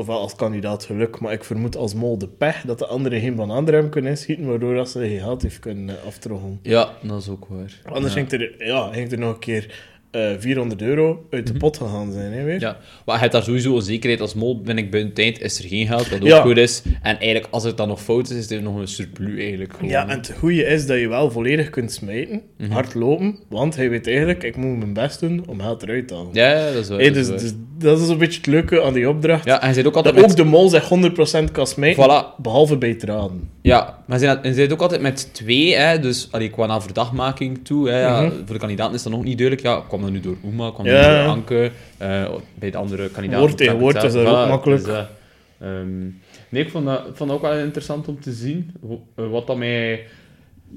[0.00, 3.34] ofwel als kandidaat geluk, maar ik vermoed als mol de pech dat de andere geen
[3.34, 6.58] banaan er hebben kunnen inschieten, waardoor dat ze geen geld heeft kunnen aftroggelen.
[6.62, 7.80] Ja, dat is ook waar.
[7.84, 8.20] Anders ja.
[8.20, 12.12] ging er, ja, ging er nog een keer eh 400 euro uit de pot gegaan
[12.12, 12.54] zijn, hè, weer.
[12.54, 12.64] Mhm.
[12.64, 14.60] Ja, maar je hebt daar sowieso een zekerheid als mol.
[14.60, 16.40] Ben ik buiten tijd, is er geen geld, wat ook Ja.
[16.40, 16.82] goed is.
[17.02, 19.72] En eigenlijk, als het dan nog fout is, is er nog een surplus eigenlijk.
[19.74, 19.90] Gewoon.
[19.90, 22.70] Ja, en het goede is dat je wel volledig kunt smijten, Mhm.
[22.70, 26.14] hard lopen, want hij weet eigenlijk, ik moet mijn best doen om geld eruit te
[26.14, 26.28] halen.
[26.32, 26.98] ja, ja, dat is waar.
[26.98, 29.44] Hey, dat is dus, dus dat is een beetje het leuke aan die opdracht.
[29.44, 30.30] ja, en ook altijd dat met...
[30.30, 32.42] ook de mol zich 100% kan smijten, Voilà.
[32.42, 33.48] behalve bij het raden.
[33.62, 37.88] Ja, maar je zit- ook altijd met twee, hè, dus allee, qua naar verdachtmaking toe.
[37.88, 38.32] Hè, ja, Mhm.
[38.36, 39.66] Voor de kandidaten is dat nog niet duidelijk.
[39.66, 43.40] Ja, kwam dat nu door Uma, kwam dat door Anke, eh, bij de andere kandidaten.
[43.46, 44.84] Woord tegen woord is dat ook makkelijk.
[44.84, 46.00] dus, eh, ehm,
[46.48, 48.72] nee, ik vond, dat, vond dat ook wel interessant om te zien.
[49.16, 50.06] Eh, Wat dat mij...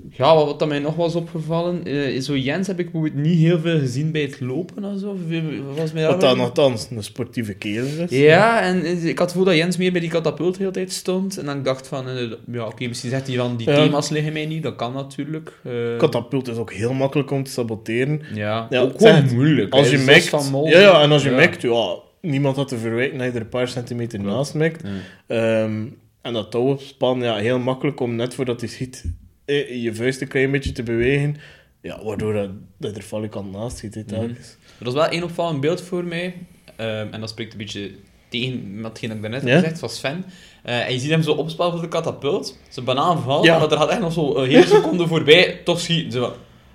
[0.09, 4.11] Ja, wat, mij nog was opgevallen, eh, zo Jens heb ik niet heel veel gezien
[4.11, 5.09] bij het lopen en zo.
[5.09, 5.41] Of, eh,
[5.75, 6.47] Was mij Wat daar dan wel-
[6.91, 8.09] een sportieve kerel is.
[8.09, 10.91] ja, en ik had het gevoel dat Jens meer bij die katapult de hele tijd
[10.91, 11.37] stond.
[11.37, 13.75] En dan ik dacht van, eh, ja, oké, misschien zegt hij van, die Ja.
[13.75, 14.63] thema's liggen mij niet.
[14.63, 15.59] Dat kan natuurlijk.
[15.63, 18.21] Eh, Katapult is ook heel makkelijk om te saboteren.
[18.33, 19.31] Ja, Ja, ook gewoon het.
[19.33, 19.73] moeilijk.
[19.73, 20.67] Als je Mol.
[20.67, 21.35] ja, ja, en als je Ja.
[21.35, 24.81] mikt, ja, niemand had te verwijten dat je er een paar centimeter naast mikt.
[25.27, 25.63] Ja.
[25.63, 25.85] Ehm,
[26.21, 29.11] en dat touw opspannen, ja, heel makkelijk om net voordat hij schiet, eh,
[29.45, 31.35] je vuist een klein beetje te bewegen.
[31.81, 34.57] Ja, waardoor dat, dat er valikant naast hè, telkens.
[34.79, 36.35] Er was wel één opvallend beeld voor mij.
[36.75, 37.91] ehm, en dat spreekt een beetje
[38.29, 39.47] tegen dat ik daarnet Ja?
[39.49, 40.25] heb gezegd, van Sven.
[40.63, 42.57] Eh, en je ziet hem zo opspelen voor de katapult.
[42.69, 43.59] Zijn banaan valt, Ja.
[43.59, 45.61] maar er gaat echt nog zo een hele seconde voorbij.
[45.63, 46.11] Toch schieten.
[46.11, 46.33] Zo van,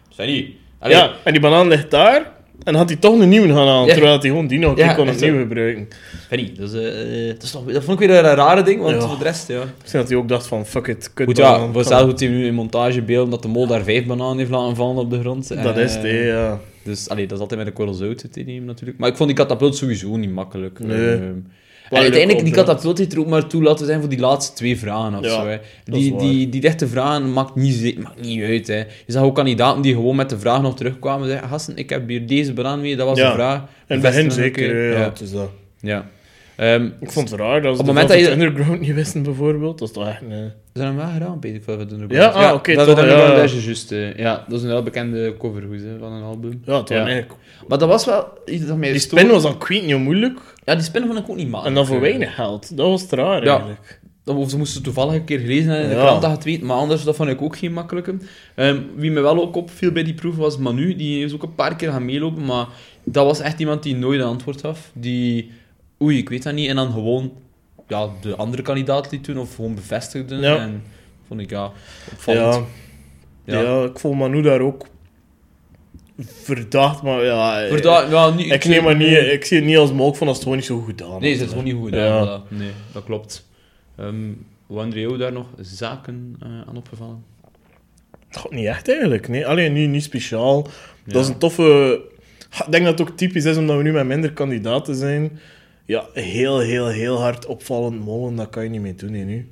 [0.09, 0.54] Svenny.
[0.78, 2.33] Allee, Ja, en die banaan ligt daar.
[2.64, 3.92] En had hij toch een nieuwe gaan halen, Ja.
[3.92, 5.88] terwijl hij gewoon die nog een Ja, keer kon opnieuw gebruiken.
[6.25, 6.53] Svenny.
[6.59, 9.18] Dat, is, eh, dat, is toch, dat vond ik weer een rare ding, want voor
[9.18, 9.62] de rest, ja.
[9.81, 12.29] Misschien dat hij ook dacht van, fuck it, kut Goed, ja, kan- zelf doet hij
[12.29, 15.49] nu in montagebeelden dat de mol daar vijf bananen heeft laten vallen op de grond.
[15.62, 16.61] Dat is het, Eh, ja.
[16.83, 18.99] Dus allee, dat is altijd met een korrel zout te nemen natuurlijk.
[18.99, 20.79] Maar ik vond die katapult sowieso niet makkelijk.
[20.79, 21.11] Nee.
[21.12, 21.23] Ehm,
[21.90, 24.79] en uiteindelijk, die katapult heeft er ook maar toe laten zijn voor die laatste twee
[24.79, 25.46] vragen of Ja, zo.
[25.48, 25.59] Hè.
[25.85, 28.66] dat Die, die, die dichte vragen maakt niet, maakt niet uit.
[28.66, 28.77] Hè.
[28.77, 31.90] Je zag ook kandidaten die gewoon met de vraag nog terugkwamen en zeiden, gasten, ik
[31.90, 33.29] heb hier deze banaan mee, dat was Ja.
[33.29, 33.61] de vraag.
[33.87, 34.94] Begin Bevestigen nog zeker, ja.
[34.94, 35.05] keer.
[35.05, 35.51] het is dat.
[35.81, 36.09] ja.
[36.57, 39.22] Ehm, Ik vond het raar dat ze Op het moment dat je- Underground niet wisten,
[39.22, 39.79] bijvoorbeeld.
[39.79, 40.53] Dat is toch echt een...
[40.74, 42.35] Ze hebben hem wel gedaan, Peter Velvet Underground.
[42.35, 42.40] Ja?
[42.48, 43.40] Ah, oké, Velvet toch, Underground, ja.
[43.40, 43.90] dat is juist.
[44.16, 46.62] ja, dat is een heel bekende hè, van een album.
[46.64, 47.05] Ja, het was Ja.
[47.05, 47.33] eigenlijk...
[47.68, 50.38] Maar dat was wel iets dat mij Die spin was dan kwijt niet moeilijk.
[50.68, 51.66] Ja, die spin vond ik ook niet makkelijk.
[51.66, 52.76] En dan voor weinig geld.
[52.76, 53.50] Dat was het raar, Ja.
[53.50, 54.00] eigenlijk.
[54.24, 56.04] Of ze moesten toevallig een keer gelezen hebben in de Ja.
[56.07, 58.16] krant dat het weet, maar anders dat vond ik ook geen makkelijke.
[58.54, 61.54] Ehm, wie me wel ook opviel bij die proef was Manu, die is ook een
[61.54, 62.66] paar keer gaan meelopen, maar
[63.04, 64.90] dat was echt iemand die nooit een antwoord gaf.
[64.94, 65.50] Die,
[66.02, 67.33] oei, ik weet dat niet, en dan gewoon
[67.87, 70.37] ja, de andere kandidaat liet doen of gewoon bevestigde.
[70.37, 70.57] Ja.
[70.57, 70.83] En
[71.26, 71.72] vond ik ja,
[72.12, 72.64] opvallend.
[73.44, 73.61] Ja.
[73.61, 73.61] Ja.
[73.61, 73.85] Ja.
[73.85, 74.87] ik voel Manu daar ook
[76.26, 77.62] verdacht, maar ja...
[77.62, 77.78] eh,
[78.11, 80.42] ja, niet, Ik, neem maar niet, ik zie het niet als mogelijk van als het
[80.44, 81.38] gewoon niet zo goed gedaan Nee, is.
[81.38, 82.18] ze is gewoon niet goed Ja.
[82.18, 82.44] gedaan.
[82.44, 82.48] voilà.
[82.57, 83.48] Nee, dat klopt.
[84.00, 87.24] Um, Andreo daar nog zaken eh, aan opgevallen?
[88.50, 89.28] Niet echt eigenlijk.
[89.28, 90.66] Nee, alleen niet, niet speciaal.
[91.04, 92.00] Dat is een toffe...
[92.66, 95.38] Ik denk dat het ook typisch is omdat we nu met minder kandidaten zijn.
[95.85, 99.48] ja, heel, heel, heel hard opvallend mollen, dat kan je niet meer doen hè, nu.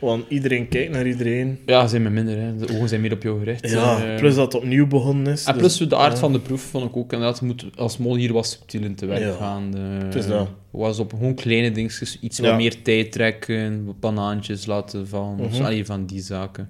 [0.00, 1.58] Want iedereen kijkt naar iedereen.
[1.66, 2.36] Ja, ze zijn minder.
[2.38, 2.56] Hè.
[2.56, 3.70] De ogen zijn meer op jou gericht.
[3.70, 5.44] Ja, Eh, plus dat het opnieuw begonnen is.
[5.44, 8.16] En dus- plus de aard van de proef vond ik ook inderdaad, moet als mol
[8.16, 9.74] hier wat subtiel in te werk Ja, gaan.
[10.14, 10.48] Is dat.
[10.70, 12.44] Was op gewoon kleine dingetjes, iets Ja.
[12.48, 15.62] wat meer tijd trekken, wat banaantjes laten vallen, Mhm.
[15.64, 16.68] allee, van die zaken.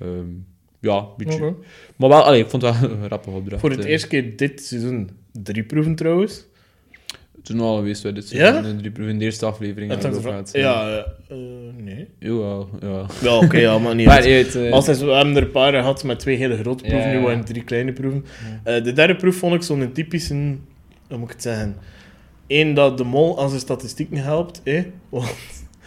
[0.00, 0.08] Ehm,
[0.80, 1.54] ja, een beetje.
[1.96, 3.60] Maar wel, allee, ik vond het wel een rappige opdracht.
[3.60, 3.90] Voor het eh.
[3.90, 6.44] eerste keer dit seizoen drie proeven trouwens.
[7.48, 8.36] Nog al geweest bij dit Ja?
[8.52, 9.90] seizoen, de drie proeven in de eerste aflevering.
[9.90, 10.50] Het ervan- gehad.
[10.52, 10.96] ja, eh,
[11.28, 11.36] eh,
[11.76, 12.08] nee.
[12.18, 13.06] Jawel, ja.
[13.22, 14.54] Ja, oké, ja, maar niet Maar uit.
[14.54, 17.24] eh, Als we hebben er een paar gehad met twee hele grote proeven, Ja, nu
[17.24, 18.24] waren drie kleine proeven.
[18.64, 21.76] Eh, de derde proef vond ik zo'n typische, hoe moet ik het zeggen?
[22.46, 24.60] Eén dat de mol aan zijn statistieken helpt.
[24.64, 24.82] hè.
[25.08, 25.32] Want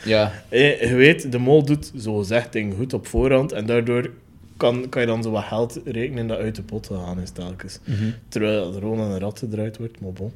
[0.06, 4.10] ja, eh, je weet, de mol doet zogezegd dingen goed op voorhand en daardoor
[4.58, 7.80] kan, kan je dan zo wat geld rekenen dat uit de pot gegaan is telkens.
[7.86, 8.04] Mhm.
[8.28, 10.32] Terwijl er gewoon aan een rat gedraaid wordt, maar bon.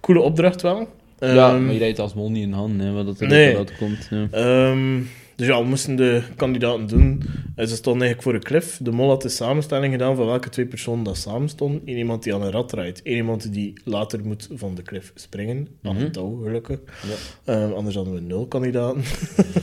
[0.00, 0.88] Coole opdracht wel.
[1.18, 3.56] ja, Ehm, maar je rijdt als mol niet in handen, hè, wat dat er Nee.
[3.78, 4.08] komt.
[4.10, 4.26] Ja.
[4.30, 5.00] Ehm,
[5.36, 7.22] dus ja, we moesten de kandidaten doen.
[7.56, 8.78] En ze stonden eigenlijk voor een cliff.
[8.82, 11.82] De mol had de samenstelling gedaan van welke twee personen dat samen stonden.
[11.84, 13.02] Eén iemand die aan een rat rijdt.
[13.02, 15.68] Één iemand die later moet van de cliff springen.
[15.82, 16.04] Aan Mhm.
[16.04, 16.78] een touw, gelukkig.
[17.44, 17.54] Ja.
[17.54, 19.02] Ehm, anders hadden we nul kandidaten.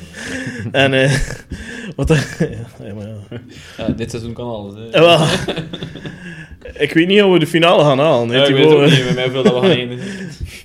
[0.71, 1.19] en eh,
[1.95, 2.07] wat
[2.39, 3.41] ja, ja, maar ja.
[3.77, 4.73] Ja, dit seizoen kan alles.
[4.91, 4.99] Hè.
[6.79, 8.29] Ik weet niet of we de finale gaan halen.
[8.29, 10.05] Ja, ik weet ook niet, met mij veel dat we gaan eindigen.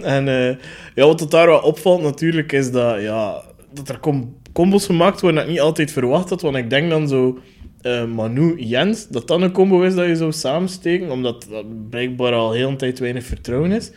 [0.03, 0.57] En eh,
[0.95, 5.21] ja, wat het daar wel opvalt natuurlijk, is dat, ja, dat er com combos gemaakt
[5.21, 6.43] worden dat ik niet altijd verwacht had.
[6.43, 7.39] Want ik denk dan zo,
[7.81, 12.33] eh, Manu, Jens, dat dat een combo is dat je zou samensteken, omdat dat blijkbaar
[12.33, 13.91] al heel een tijd weinig vertrouwen is.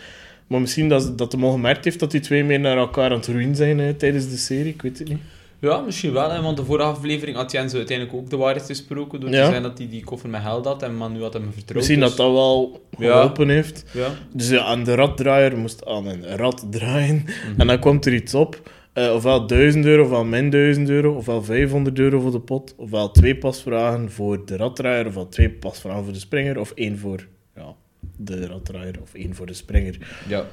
[0.47, 3.17] Maar misschien dat, dat de mol gemerkt heeft dat die twee meer naar elkaar aan
[3.17, 5.19] het roeien zijn tijdens de serie, ik weet het niet.
[5.65, 9.19] Ja, misschien wel, hè, want de vorige aflevering had Jens uiteindelijk ook de waarheid gesproken
[9.19, 9.35] door Ja.
[9.39, 11.73] te zeggen dat hij die koffer met geld had en Manu had hem vertrouwd.
[11.75, 13.11] Misschien dus- dat dat wel Ja.
[13.11, 13.85] geholpen heeft.
[13.93, 14.07] Ja.
[14.33, 17.15] Dus ja, aan de raddraaier moest aan een rad draaien.
[17.25, 17.59] Mhm.
[17.61, 18.69] En dan komt er iets op.
[18.93, 23.11] Eh, ofwel 1000 euro, ofwel min 1000 euro, ofwel 500 euro voor de pot, ofwel
[23.11, 27.75] twee pasvragen voor de raddraaier, ofwel twee pasvragen voor de springer, of één voor ja,
[28.17, 29.97] de raddraaier, of één voor de springer.
[30.27, 30.45] ja.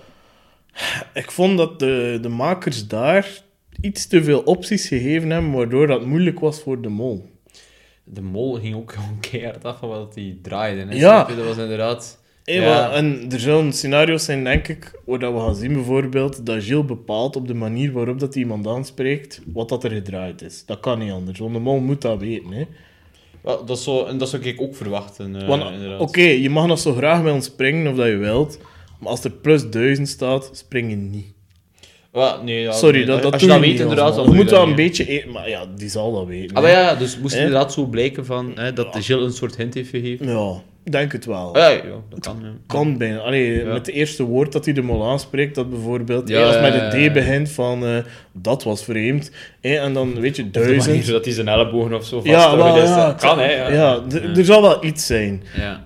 [1.15, 3.29] Ik vond dat de, de makers daar
[3.83, 7.31] iets te veel opties gegeven hebben, waardoor dat moeilijk was voor de mol.
[8.05, 10.81] De mol ging ook gewoon keihard af van wat hij draaide.
[10.81, 10.95] Hè.
[10.95, 11.25] Ja.
[11.25, 12.21] Dat was inderdaad...
[12.45, 12.93] Ja.
[12.93, 17.37] en er zullen scenario's zijn, denk ik, waar we gaan zien bijvoorbeeld, dat Gilles bepaalt
[17.37, 20.67] op de manier waarop dat iemand aanspreekt, wat dat er gedraaid is.
[20.67, 22.53] Dat kan niet anders, want de mol moet dat weten.
[22.53, 22.67] Hè.
[23.65, 26.01] Dat, zo, en dat zou ik ook verwachten, eh.
[26.01, 28.59] Oké, je mag nog zo graag met ons springen of dat je wilt,
[29.01, 31.33] maar als er plus 1000 staat, spring je niet.
[32.43, 34.27] Nee, ja, Sorry, nee, dat, dat als je doe dat je weet niet inderdaad, als
[34.27, 35.25] dan moet wel een beetje...
[35.33, 36.57] Maar ja, die zal dat weten.
[36.57, 37.41] Ah, maar ja, dus moest Hè?
[37.41, 40.29] inderdaad zo blijken van, dat de Gilles een soort hint heeft gegeven.
[40.29, 41.57] Ja, denk het wel.
[41.57, 42.39] Ja, ja, dat kan.
[42.43, 42.49] Ja.
[42.67, 43.19] Kan bijna.
[43.19, 43.65] Allee.
[43.65, 47.11] Met het eerste woord dat hij de mol aanspreekt, dat bijvoorbeeld, als met een ja,
[47.11, 47.97] D begint van eh,
[48.33, 51.07] dat was vreemd, en dan weet je de duizend.
[51.07, 53.69] dat hij zijn ellebogen of zo Ja, vasthouden wel, is, ja, dat kan, hè.
[53.69, 54.03] Ja.
[54.37, 55.43] Er zal wel iets zijn.
[55.57, 55.83] Ja.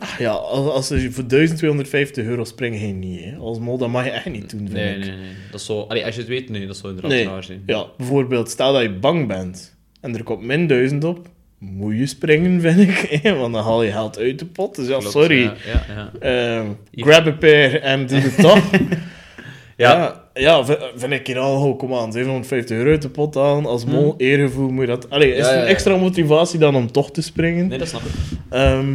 [0.00, 3.24] Ehm, ja, als, als je voor 1250 euro springen, je niet.
[3.24, 3.36] Hè.
[3.36, 4.98] Als mol, dat mag je echt niet doen, vind Nee, ik.
[4.98, 5.18] nee, nee.
[5.50, 5.80] Dat is zo...
[5.88, 7.26] Allee, als je het weet, nee, dat zou inderdaad Nee.
[7.28, 7.62] raar zijn.
[7.66, 11.28] Ja, bijvoorbeeld, stel dat je bang bent en er komt min 1000 op,
[11.58, 13.20] moet je springen, vind ik.
[13.22, 14.74] hè, Want dan haal je geld uit de pot.
[14.76, 15.42] Dus ja, Klopt, sorry.
[15.42, 16.56] Ja, ja, ja.
[16.58, 18.70] Ehm, grab a pair en doe het toch.
[19.78, 20.24] Ja.
[20.34, 20.64] ja,
[20.96, 23.66] vind ik hier al, oh, kom aan, 750 euro uit de pot halen.
[23.66, 25.10] Als mol, eergevoel moet je dat...
[25.10, 27.66] Allee, is het een extra motivatie dan om toch te springen?
[27.66, 28.10] Nee, dat snap ik.
[28.50, 28.94] Ehm,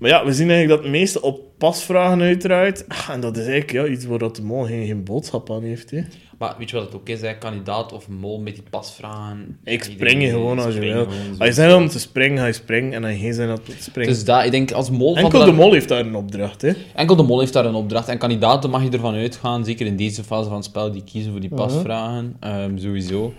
[0.00, 2.84] maar ja, we zien eigenlijk dat het meeste op pasvragen uitdraait.
[2.88, 5.62] Ah, En dat is eigenlijk ja, iets waar dat de mol geen, geen boodschap aan
[5.62, 5.90] heeft.
[5.90, 6.00] Hè.
[6.38, 7.38] Maar weet je wat het ook is, hè?
[7.38, 9.58] kandidaat of mol met die pasvragen?
[9.64, 11.06] Ik spring je gewoon als je wil.
[11.38, 12.92] Als je om te springen, ga je springen.
[12.92, 14.12] En als je geen zin om te springen...
[14.12, 15.14] Dus dat, ik denk als mol...
[15.14, 16.62] van Enkel dat- de mol heeft daar een opdracht.
[16.62, 16.72] Hè.
[16.94, 18.08] Enkel de mol heeft daar een opdracht.
[18.08, 21.30] En kandidaten mag je ervan uitgaan, zeker in deze fase van het spel, die kiezen
[21.30, 21.58] voor die Mhm.
[21.58, 22.36] pasvragen.
[22.40, 23.32] Ehm, sowieso.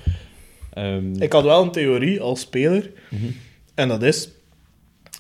[0.74, 2.92] Ehm, Ik had wel een theorie als speler.
[3.10, 3.24] Mhm.
[3.76, 4.30] En dat is...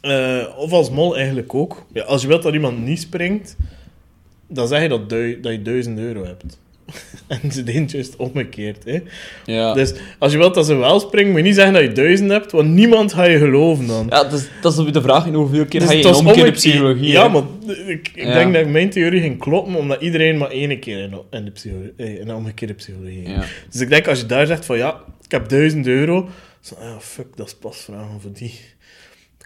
[0.02, 1.86] eh, of als mol eigenlijk ook.
[1.94, 3.56] Ja, als je wilt dat iemand niet springt,
[4.48, 6.60] dan zeg je dat, dui- dat je 1000 euro hebt.
[7.28, 8.84] en ze deed juist omgekeerd.
[8.84, 9.00] Hè.
[9.46, 9.74] ja.
[9.74, 12.30] Dus als je wilt dat ze wel springen, moet je niet zeggen dat je 1000
[12.32, 14.06] hebt, want niemand gaat je geloven dan.
[14.10, 16.30] ja, dat is, dat is de vraag in hoeveel keer Dus ga je in omgekeerde
[16.32, 16.56] omgekeerd.
[16.56, 17.12] psychologie.
[17.12, 17.30] Ja, hè?
[17.30, 17.44] maar
[17.88, 18.34] ik, ik Ja.
[18.34, 21.94] denk dat mijn theorie ging kloppen, omdat iedereen maar één keer in, in, de, psychologie,
[21.98, 23.36] eh, in de omgekeerde psychologie ging.
[23.36, 23.44] Ja.
[23.72, 27.00] Dus ik denk, als je daar zegt van ja, ik heb 1000 euro, zo, ah,
[27.00, 28.60] fuck, dat is pasvragen voor die.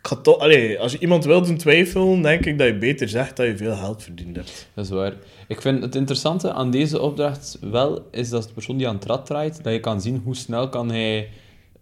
[0.07, 0.39] Ga toch,
[0.79, 3.75] als je iemand wil doen twijfelen, denk ik dat je beter zegt dat je veel
[3.75, 4.67] geld verdiend hebt.
[4.73, 5.13] Dat is waar.
[5.47, 9.05] Ik vind het interessante aan deze opdracht wel, is dat de persoon die aan het
[9.05, 11.29] rad draait, dat je kan zien hoe snel kan hij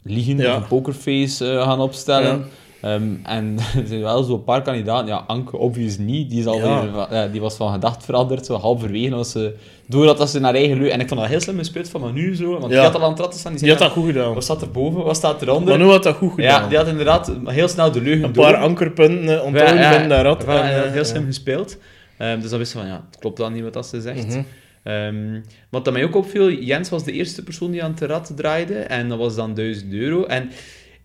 [0.04, 0.56] liegen Ja.
[0.56, 2.46] of een pokerface eh, gaan opstellen.
[2.84, 5.08] Ehm, en er zijn wel zo'n paar kandidaten.
[5.08, 6.30] Ja, Anke, obvious niet.
[6.30, 7.08] Die, is alweer, Ja.
[7.10, 9.14] van- die was van gedacht veranderd, zo halverwege.
[9.14, 9.54] Als ze,
[9.88, 10.88] doordat dat ze naar eigen leu...
[10.90, 12.60] En ik vond dat heel slim gespeeld van Manu, zo.
[12.60, 13.52] Want die had al aan het ratten staan.
[13.52, 14.34] Die Die had dat van, goed gedaan.
[14.34, 15.04] Wat staat er boven?
[15.04, 15.78] Wat staat eronder?
[15.78, 16.62] Manu had dat goed gedaan.
[16.62, 18.44] ja, die had inderdaad heel snel de leugen Een door.
[18.44, 20.44] paar ankerpunten eh, onthouden Ja, binnen dat rad.
[20.44, 21.78] voilà, en, dat eh, heel slim gespeeld.
[22.18, 24.38] Ehm, dus dan wist ze van, ja, het klopt dan niet wat dat ze zegt.
[24.84, 28.32] Ehm, wat dat mij ook opviel, Jens was de eerste persoon die aan het rad
[28.36, 28.74] draaide.
[28.76, 30.24] En dat was dan 1000 euro.
[30.26, 30.50] En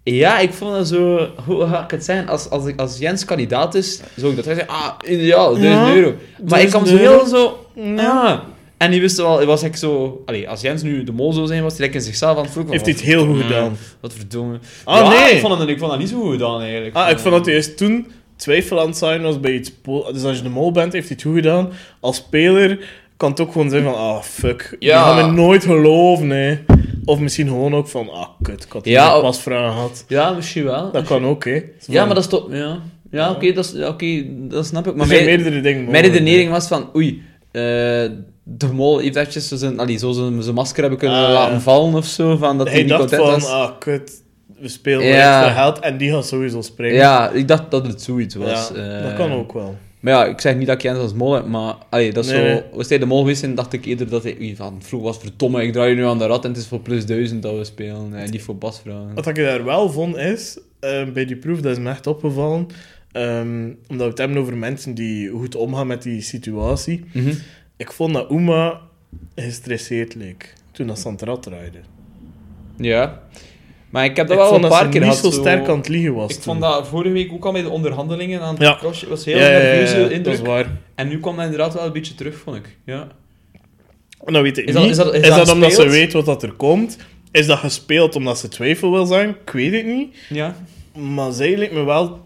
[0.02, 1.28] ja, ik vond dat zo...
[1.46, 2.28] Hoe ga ik het zeggen?
[2.28, 4.66] Als, als, ik- als Jens kandidaat is, zou ik dat zeggen.
[4.68, 6.14] Ah, ideaal, 1000 Ja, euro.
[6.48, 7.18] Maar ik kwam zo 1000 euro.
[7.24, 7.66] heel zo...
[8.02, 8.22] Ja.
[8.22, 8.38] Ah.
[8.78, 9.44] En die wist wel...
[9.44, 10.22] Was ik zo...
[10.26, 12.52] Allee, als Jens nu de mol zou zijn, was hij lekker in zichzelf aan het
[12.52, 12.72] vroegen.
[12.72, 13.76] Heeft hij het heel goed gedaan.
[14.00, 14.58] Wat verdomme.
[14.84, 15.34] Ah, Ja, nee.
[15.34, 16.94] Ik vond, dat, ik vond dat niet zo goed gedaan, eigenlijk.
[16.96, 18.06] Ah, ik vond dat hij eerst toen
[18.37, 19.72] twijfel aan het zijn was bij iets...
[20.12, 21.68] Dus als je de mol bent, heeft hij het goed gedaan.
[22.00, 22.78] Als speler
[23.16, 23.94] kan het ook gewoon zijn van...
[23.94, 24.76] Ah, fuck.
[24.78, 25.04] Ja.
[25.04, 26.58] Die gaan me nooit geloven, nee.
[27.09, 28.11] Of misschien gewoon ook van...
[28.11, 28.64] Ah, kut.
[28.64, 30.05] Ik had Ja, ja, o- pas vragen gehad.
[30.09, 30.90] Ja, misschien wel.
[30.92, 31.62] Dat kan ook, hè.
[31.87, 32.47] Ja, maar dat is toch...
[32.51, 32.79] Ja,
[33.11, 33.73] ja oké, dat, is-
[34.49, 34.90] dat snap ik.
[34.92, 36.12] Er Maar zijn mijn, meerdere dingen mijn mogelijk.
[36.14, 36.90] redenering was van...
[36.97, 37.62] Oei, eh,
[38.42, 41.61] de mol heeft eventjes zo zijn, allee, zo zijn, zijn masker hebben kunnen Ah, laten
[41.61, 42.37] vallen of zo.
[42.37, 43.18] Van dat hij niet dacht van...
[43.31, 43.47] was.
[43.51, 44.23] Ah, kut.
[44.61, 45.14] We spelen Ja.
[45.16, 45.44] ja.
[45.44, 46.97] extra geld en die gaat sowieso springen.
[46.97, 48.71] Ja, ik dacht dat het zoiets was.
[48.75, 49.03] Ja, eh.
[49.03, 49.77] dat kan ook wel.
[50.00, 52.30] Maar ja, ik zeg niet dat ik Jens als mol heb, maar allee, dat is
[52.30, 52.52] Nee, zo...
[52.52, 52.62] nee.
[52.72, 55.62] Was hij de mol en dacht ik eerder dat hij oei, van vroeg was verdomme,
[55.62, 58.14] ik draai nu aan de rat en het is voor plus duizend dat we spelen,
[58.14, 59.14] en niet voor pasvragen.
[59.14, 62.66] Wat ik daar wel vond is, eh, bij die proef, dat is me echt opgevallen,
[63.12, 67.04] ehm, omdat we het hebben over mensen die goed omgaan met die situatie.
[67.12, 67.32] Mhm.
[67.76, 68.80] Ik vond dat Uma
[69.34, 71.78] gestresseerd leek toen dat ze aan het rad draaide.
[72.76, 73.22] Ja.
[73.90, 76.14] Maar ik heb dat Ik wel een paar keer niet zo sterk aan het liegen
[76.14, 76.31] was.
[76.31, 76.44] Ik toen.
[76.44, 78.79] vond dat vorige week ook al bij de onderhandelingen aan het Ja.
[79.09, 80.35] was heel ja, ja, ja, nerveuze ja, dat indruk.
[80.35, 80.70] is waar.
[80.94, 82.77] En nu kwam dat inderdaad wel een beetje terug, vond ik.
[82.85, 83.09] Ja.
[84.24, 84.90] En dan weet ik Is dat- niet.
[84.90, 86.96] is dat- is is dat dat omdat ze weet wat dat er komt?
[87.33, 89.29] Is dat gespeeld omdat ze twijfel wil zijn?
[89.29, 90.16] Ik weet het niet.
[90.29, 90.55] Ja.
[90.94, 92.20] Maar zij leek me wel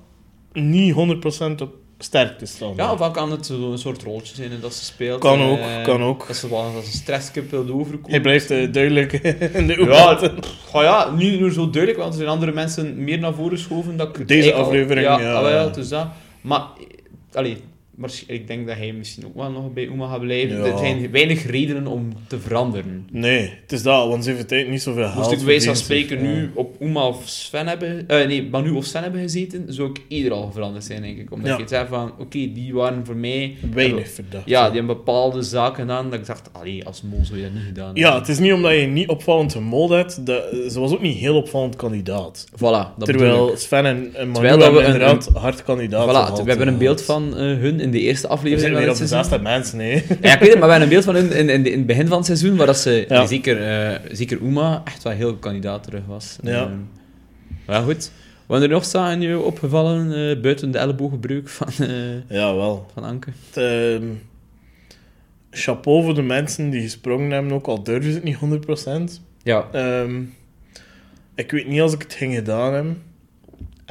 [0.53, 2.72] niet 100% op sterk te staan.
[2.76, 5.20] ja, of wel kan het zo een soort rolletje zijn dat ze speelt.
[5.20, 6.26] Kan eh, ook, kan ook.
[6.26, 8.10] Dat ze wel als een stresscup wilde overkomen.
[8.10, 9.12] Hij blijft eh, duidelijk
[9.58, 10.18] in de Ja,
[10.72, 13.96] oh ja, nu, nu zo duidelijk, want er zijn andere mensen meer naar voren geschoven.
[13.96, 15.20] Dat ik Deze eigenlijk al- aflevering, ja.
[15.20, 15.32] ja.
[15.32, 16.06] ah, wel, dus dat.
[16.40, 17.56] Maar, eh, allee,
[18.02, 20.56] maar ik denk dat hij misschien ook wel nog bij Uma gaat blijven.
[20.58, 20.64] Ja.
[20.64, 23.06] Er zijn weinig redenen om te veranderen.
[23.10, 25.14] Nee, het is dat, want ze heeft tijd niet zoveel geld.
[25.16, 28.08] Moest ik wijze van spreken nu op Uma of Sven hebben...
[28.08, 31.30] eh, nee, Manu of Sven hebben gezeten, zou ik ieder al veranderd zijn, denk ik.
[31.32, 31.52] Omdat Ja.
[31.54, 33.56] ik het zei van, oké, die waren voor mij...
[33.74, 34.48] Weinig verdacht.
[34.48, 37.52] Ja, die hebben bepaalde zaken gedaan dat ik dacht, allee, als mol zou je dat
[37.54, 40.26] niet gedaan Ja, het is niet omdat je niet opvallend gemold hebt.
[40.26, 42.46] Dat, ze was ook niet heel opvallend kandidaat.
[42.56, 43.04] Voilà, dat.
[43.04, 46.66] Terwijl Sven en, en Manu Terwijl hebben we een- inderdaad hard kandidaat Voilà, we hebben
[46.66, 46.78] een eh.
[46.78, 49.76] beeld van eh, hun in de eerste We aflevering zijn van weer op dezelfde mensen,
[49.78, 50.05] nee.
[50.20, 51.87] Ja, ik weet het, maar we hebben een beeld van hun in, in, in het
[51.87, 53.26] begin van het seizoen, waar dat ze, Ja.
[53.26, 56.37] zeker, eh, zeker Uma, echt wel heel kandidaat terug was.
[56.42, 56.62] Ja.
[56.62, 56.70] Eh,
[57.66, 58.11] maar goed.
[58.46, 62.87] Wat er nog staan je opgevallen, eh, buiten de ellebogenbreuk van, eh, Ja, wel.
[62.94, 63.28] van Anke?
[63.50, 64.05] Het, ehm,
[65.50, 69.20] chapeau voor de mensen die gesprongen hebben, ook al durven ze het niet 100%.
[69.42, 70.20] Ja, Ehm,
[71.35, 73.02] ik weet niet als ik het ging gedaan hebben.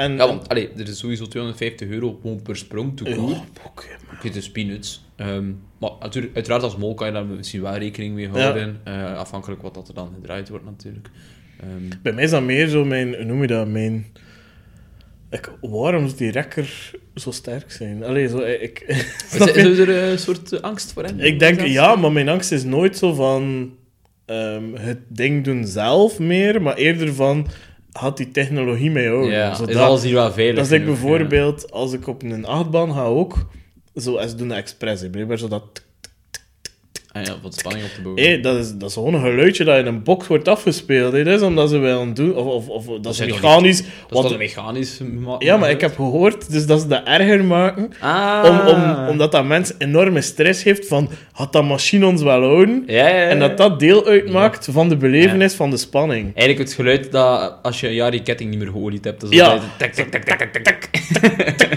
[0.01, 3.41] En, ja want allee, er is sowieso 250 euro gewoon per sprong, Ja, oké, maar-
[3.65, 5.05] Oké, het is peanuts.
[5.15, 8.79] Ehm, maar natuurlijk, uiteraard als mol kan je daar misschien wel rekening mee houden.
[8.83, 11.09] eh, afhankelijk wat dat er dan gedraaid wordt natuurlijk.
[11.59, 14.05] Ehm, Bij mij is dat meer zo mijn, hoe noem je dat, mijn...
[15.29, 18.03] Ik, waarom die rekker zo sterk zijn?
[18.03, 18.79] Allee, zo, ik...
[18.79, 21.19] is, is, is er een soort eh, angst voor hem?
[21.19, 23.73] Ik denk, ja, maar mijn angst is nooit zo van
[24.25, 27.47] ehm, het ding doen zelf meer, maar eerder van,
[27.91, 29.29] had die technologie mij ook?
[29.29, 30.55] Ja, Zodat- is alles hier wel veilig?
[30.55, 30.85] dat is ja.
[30.85, 33.45] bijvoorbeeld, als ik op een achtbaan ga ook,
[33.95, 35.83] zo, ze doen dat expres, hè, blijkbaar zo dat...
[37.13, 38.23] Ah ja, wat spanning op te bouwen.
[38.23, 41.11] Hé, dat, is, dat is gewoon een geluidje dat in een box wordt afgespeeld.
[41.11, 43.77] Dat is omdat ze willen doen, of, of, of dat is mechanisch.
[43.77, 44.99] Dat is want- mechanisch...
[45.39, 48.43] ja, maar ik heb gehoord dus dat ze dat erger maken, Ah.
[48.45, 52.83] om, om, omdat dat mensen enorme stress heeft van, had dat machine ons wel houden?
[52.87, 53.27] Ja, ja, ja.
[53.27, 56.23] En dat dat deel uitmaakt van de belevenis van de spanning.
[56.35, 59.21] Eigenlijk het geluid dat als je een jaar die ketting niet meer geolied hebt.
[59.21, 59.59] Dat is Ja.
[59.77, 60.89] tak, tak, tak, tak, tak, tak.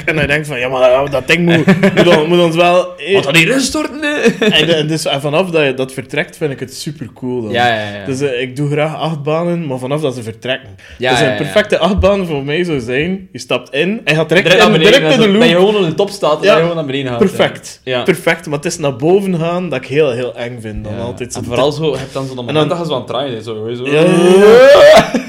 [0.05, 2.87] En hij denkt van, ja, maar dat ding moet, moet, on- moet ons wel...
[3.13, 4.03] Wat dan hier instorten?
[4.41, 7.43] En, en dus vanaf dat je dat vertrekt, vind ik het super cool.
[7.43, 7.53] Dan.
[7.53, 8.05] Ja, ja, ja.
[8.07, 10.69] Dus eh, ik doe graag achtbanen, maar vanaf dat ze vertrekken.
[10.99, 14.47] Ja, dus een perfecte achtbaan voor mij zou zijn, je stapt in en gaat direct,
[14.47, 15.01] Direct naar in, beneden.
[15.01, 15.67] direct in de dat- Dat je loop.
[15.67, 17.19] gewoon op de top staat en gewoon naar beneden gaat.
[17.19, 17.81] Perfect.
[17.85, 18.03] Ja.
[18.03, 20.85] Perfect, maar het is naar boven gaan dat ik heel, heel eng vind.
[20.85, 22.91] Dan altijd zo En vooral zo, je hebt dan zo'n moment dan- dat je zo
[22.93, 23.43] aan het draaien.
[23.43, 23.87] Zo, zo.
[23.87, 24.03] Ja.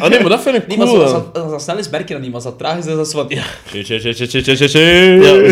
[0.01, 0.97] Oh nee, maar dat vind ik Nee, maar cool.
[0.97, 2.31] zo, als, dat, als dat snel is, merk je dat niet.
[2.31, 3.25] Maar als dat traag is, is dat zo van...
[3.29, 3.83] Ja, we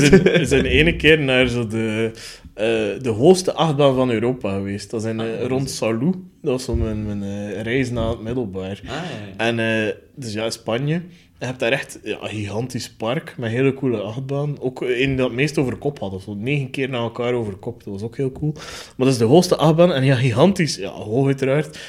[0.10, 2.12] zijn, we zijn ene keer naar zo de,
[2.54, 2.66] eh,
[3.02, 4.90] de hoogste achtbaan van Europa geweest.
[4.90, 6.12] Dat is in, eh, Ah, rond Salou.
[6.42, 8.82] Dat was zo mijn, mijn eh, reis naar het middelbaar.
[8.84, 9.02] Ah, ja,
[9.38, 9.58] ja.
[9.58, 11.02] En dus ja, Spanje.
[11.40, 14.60] Je hebt daar echt ja, een gigantisch park met hele coole achtbaan.
[14.60, 16.14] Ook een dat het meest over kop had.
[16.14, 17.84] Of zo negen keer na elkaar over kop.
[17.84, 18.52] Dat was ook heel cool.
[18.54, 19.94] Maar dat is de hoogste achtbaan.
[19.94, 20.76] En ja, gigantisch.
[20.76, 21.80] Ja, hoog uiteraard.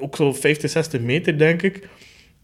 [0.00, 1.88] Ook zo 50, 60 meter, denk ik.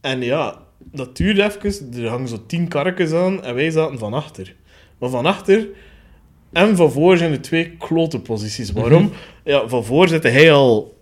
[0.00, 1.94] En ja, dat duurde even.
[2.02, 3.44] Er hangen zo tien karretjes aan.
[3.44, 4.54] En wij zaten van achter.
[4.98, 5.68] Maar van achter
[6.52, 8.72] en van voor zijn de twee klote posities.
[8.72, 9.12] Waarom?
[9.44, 10.94] Ja, van voor zit hij al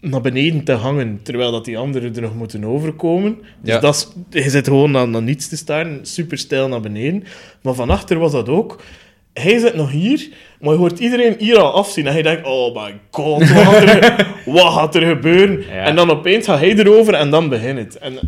[0.00, 3.38] naar beneden te hangen, terwijl dat die anderen er nog moeten overkomen.
[3.62, 3.80] Dus Ja.
[3.80, 3.94] dat
[4.30, 7.24] is, je zit gewoon naar, naar niets te staren, super stijl naar beneden.
[7.62, 8.82] Maar van achter was dat ook.
[9.32, 10.28] Hij zit nog hier,
[10.60, 12.06] maar je hoort iedereen hier al afzien.
[12.06, 15.60] En hij denkt, oh my god, wat gaat er, wat gaat er gebeuren?
[15.60, 15.84] Ja.
[15.84, 17.98] En dan opeens gaat hij erover en dan begint het.
[17.98, 18.18] En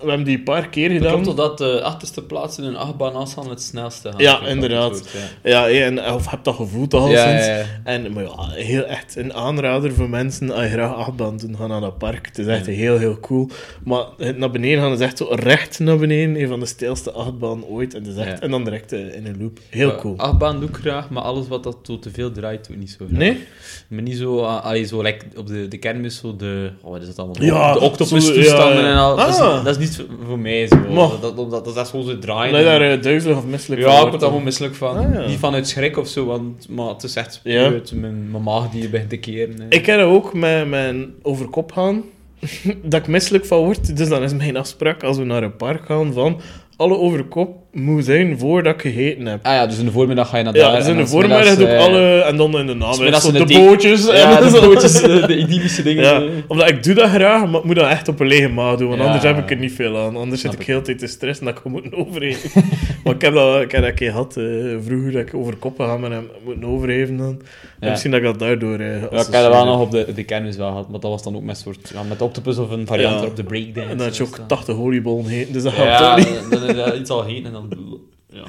[0.00, 1.08] we hebben die een paar keer gedaan.
[1.10, 4.20] klopt toch dat de achterste plaats in een achtbaan afstaan het snelste gaan.
[4.20, 5.08] Ja, inderdaad.
[5.42, 5.68] ja.
[5.68, 7.46] En, of heb dat gevoeld al Ja, sinds.
[7.46, 7.64] ja.
[7.84, 11.68] En, maar ja, heel echt een aanrader voor mensen als je graag achtbaan doen, gaan
[11.68, 12.26] naar dat park.
[12.26, 13.48] Het is echt heel, heel cool.
[13.84, 16.40] Maar het naar beneden gaan is echt zo recht naar beneden.
[16.40, 17.94] Een van de steilste achtbaan ooit.
[17.94, 19.58] En, het is echt, en dan direct eh, in een loop.
[19.68, 20.16] Heel cool.
[20.16, 22.90] Achtbaan doe ik graag, maar alles wat dat zo te veel draait, doe ik niet
[22.98, 23.18] zo graag.
[23.18, 23.44] Nee?
[23.88, 27.00] Maar niet zo, ah, allee, zo like op de, de kermis, zo de, oh, wat
[27.00, 27.72] is dat allemaal?
[27.74, 29.16] De octopus toestanden en al.
[29.16, 30.76] Dat, is, dat is niet voor- voor mij zo.
[31.20, 32.50] Dat, dat, dat, dat is gewoon zo draaien.
[32.52, 34.28] Ben je daar eh, duizelig of misselijk ja, van ik wordt word daar dan?
[34.30, 34.96] gewoon misselijk van.
[34.96, 35.26] Ah, ja.
[35.28, 37.70] Niet vanuit schrik of zo, want, maar het is echt Ja.
[37.94, 39.60] mijn, mijn maag die begint te keren.
[39.60, 39.66] hè.
[39.68, 42.02] Ik dat ook met mijn overkop gaan.
[42.82, 43.96] dat ik misselijk van word.
[43.96, 46.40] Dus dan is mijn afspraak als we naar een park gaan van...
[46.76, 49.38] Alle overkop moet zijn voordat ik gegeten heb.
[49.46, 50.70] Ah ja, dus in de voormiddag ga je naar daar.
[50.70, 52.20] Ja, dus en in de voormiddag doe ik eh, alle...
[52.20, 54.06] En dan in de namiddag de de bootjes.
[54.06, 54.60] Ja, en de zo.
[54.60, 56.04] bootjes, de, de idyllische dingen.
[56.04, 56.28] Ja, eh.
[56.48, 58.88] omdat ik doe dat graag, maar ik moet dat echt op een lege maag doen,
[58.88, 59.06] want Ja.
[59.06, 60.16] anders heb ik er niet veel aan.
[60.16, 60.66] Anders Snap zit ik ik.
[60.66, 62.62] heel de tijd te stressen dat ik moet overgeven.
[63.04, 64.44] maar ik heb dat, ik heb dat een keer gehad, eh,
[64.86, 67.26] vroeger, dat ik over koppen ga hem moeten overgeven dan.
[67.28, 67.90] En Ja.
[67.90, 70.24] misschien dat ik dat daardoor eh Ja, ik heb dat wel nog op de, de
[70.24, 72.86] kennis wel gehad, maar dat was dan ook met soort, ja, met octopus of een
[72.86, 73.20] variant Ja.
[73.20, 73.90] erop, de breakdance.
[73.90, 76.50] En dan had je ook Dus dat- 80 oliebollen heten, dus dat gaat Ja, toch
[76.50, 76.76] niet.
[76.76, 78.00] dat iets al heen en dan...
[78.32, 78.44] Ja.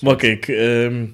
[0.00, 1.06] Maar kijk, ehm,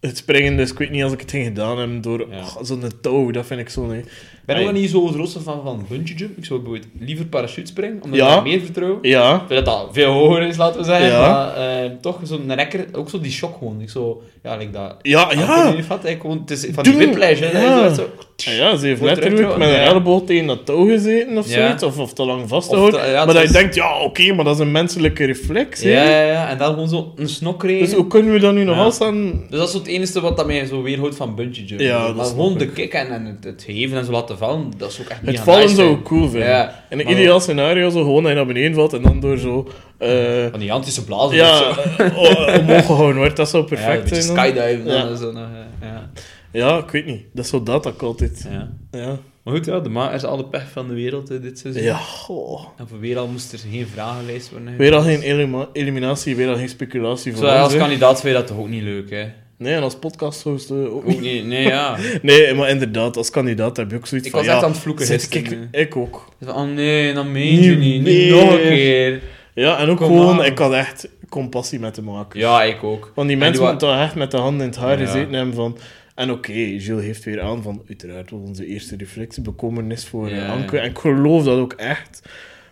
[0.00, 2.38] het springen, dus ik weet niet als ik het ging gedaan heb door Ja.
[2.40, 3.90] oh, zo'n touw, dat vind ik zo.
[3.92, 4.04] Ik
[4.46, 4.80] ben ook Ai.
[4.80, 6.36] niet zo grootste fan van bungee jump.
[6.38, 8.36] Ik zou bijvoorbeeld liever parachute springen, omdat Ja.
[8.36, 8.98] ik meer vertrouw.
[9.02, 11.08] Ja, Ik vind dat dat veel hoger is, laten we zeggen.
[11.08, 11.20] Ja.
[11.20, 13.80] Maar eh, toch zo'n rekker, ook zo die shock gewoon.
[13.80, 14.96] Ik zo, ja, like dat.
[15.02, 15.74] ja, ja.
[15.74, 17.86] Ik gewoon, het is van die whiplash, hè.
[17.88, 18.10] je zo-
[18.44, 21.98] Ja, ja, ze heeft letterlijk met een elleboog tegen dat touw gezeten of zoiets, of,
[21.98, 23.00] of te lang vastgehouden.
[23.00, 25.80] Maar het dat je was- denkt, ja, oké, maar dat is een menselijke reflex.
[25.80, 27.84] Ja, ja, ja, en dan gewoon zo een snok krijgen.
[27.84, 28.82] Dus hoe kunnen we dat nu nog Ja.
[28.82, 29.44] als aan...
[29.50, 31.80] Dus dat is het enige wat dat mij zo weerhoudt van bungee jump.
[31.80, 34.72] Ja, dat maar gewoon de kick en, en het, het geven en zo laten vallen,
[34.76, 36.70] dat is ook echt Het mega vallen zou ik cool vinden.
[36.90, 39.68] In een ideaal scenario zo gewoon dat je naar beneden valt en dan door zo...
[39.98, 40.10] eh,
[40.50, 42.02] Van die antische blazen ja, of zo.
[42.04, 43.36] eh, omhoog gehouden wordt.
[43.36, 44.22] Dat zou perfect zijn.
[44.22, 44.84] skydiven.
[44.84, 45.32] Dan zo
[45.80, 46.10] ja.
[46.58, 47.22] Ja, ik weet niet.
[47.32, 48.46] Dat is zo dat ik altijd...
[48.50, 48.72] Ja.
[48.90, 49.18] Ja.
[49.42, 51.82] Maar goed, ja, de ma is alle pech van de wereld dit seizoen.
[51.82, 52.66] Ja, goh.
[52.78, 54.76] En voor weer al moest er geen vragenlijst worden.
[54.76, 57.78] Weer al geen elima- eliminatie, weer al geen speculatie voor Zo, ons, als hè.
[57.78, 59.24] kandidaat vind je dat toch ook niet leuk, hè?
[59.58, 61.20] Nee, en als podcasthost eh, ook Ook niet.
[61.20, 61.96] niet, nee, ja.
[62.22, 64.40] Nee, maar inderdaad, als kandidaat heb je ook zoiets Ik van...
[64.42, 66.28] was ja, echt aan het vloeken zit gisteren, ik, ik ook.
[66.42, 68.02] Van, Oh nee, dan meen je Niet niet.
[68.02, 68.30] Niet meer.
[68.30, 69.20] nog een keer.
[69.54, 70.44] Ja, en ook Kom gewoon, aan.
[70.44, 72.42] ik had echt compassie met de makers.
[72.42, 73.12] Ja, ik ook.
[73.14, 75.06] Want die En mensen moeten toch echt met de handen in het haar Ja.
[75.06, 75.78] gezeten hebben van...
[76.18, 77.82] En oké, Gilles heeft weer aan van...
[77.88, 80.36] Uiteraard was onze eerste reflectie bekommernis voor Ja.
[80.36, 80.46] ja.
[80.46, 80.78] Anke.
[80.78, 82.22] En ik geloof dat ook echt.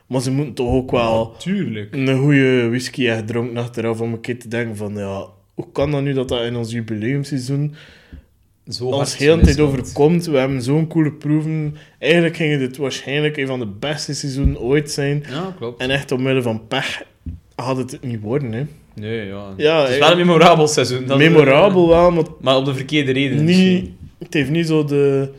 [0.07, 1.94] Maar ze moeten toch ook wel Tuurlijk.
[1.94, 4.94] een goede whisky echt dronken achteraf om een keer te denken van...
[4.97, 7.74] Ja, hoe kan dat nu dat dat in ons jubileumseizoen
[8.68, 10.26] Zo ons heel tijd overkomt?
[10.26, 11.76] We hebben zo'n coole proeven.
[11.99, 15.24] Eigenlijk ging dit waarschijnlijk een van de beste seizoenen ooit zijn.
[15.28, 15.80] Ja, klopt.
[15.80, 17.03] En echt omwille van pech
[17.55, 18.66] had het het niet worden, hè.
[19.01, 19.53] Nee, ja.
[19.57, 21.07] Ja, het is wel een memorabel seizoen.
[21.07, 23.44] dat is- Memorabel wel, maar Maar op de verkeerde reden.
[23.44, 25.30] niet, het heeft niet zo de...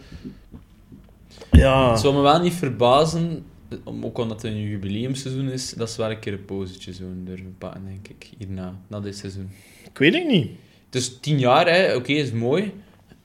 [1.51, 3.45] Ja, Het zou me wel niet verbazen,
[3.83, 7.25] om- ook omdat het een jubileumseizoen is, dat ze wel een keer een positje zouden
[7.25, 9.49] durven pakken, denk ik, hierna, na dit seizoen.
[9.91, 10.49] ik weet het niet.
[10.89, 12.71] Dus tien jaar, oké, is mooi.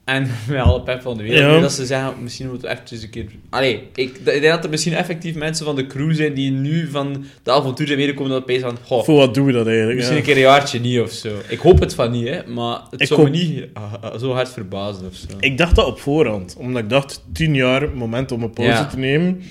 [0.04, 1.54] En met alle pep van de wereld.
[1.54, 1.60] Ja.
[1.60, 3.26] Dat ze zeggen, misschien moeten we eventjes een keer...
[3.50, 6.88] Allee, ik, ik denk dat er misschien effectief mensen van de crew zijn die nu
[6.90, 8.78] van de avontuur zijn meegekomen dat opeens van...
[8.84, 9.96] Goh, Voor wat doen we dat eigenlijk?
[9.96, 10.22] misschien ja.
[10.22, 11.28] een keer een jaartje niet of zo.
[11.48, 12.46] Ik hoop het van niet, hè.
[12.46, 15.26] Maar het Ik zou hoop- me niet ah, ah, zo hard verbazen of zo.
[15.40, 18.86] Ik dacht dat op voorhand, omdat ik dacht, tien jaar, moment om een pauze Ja.
[18.86, 19.42] te nemen.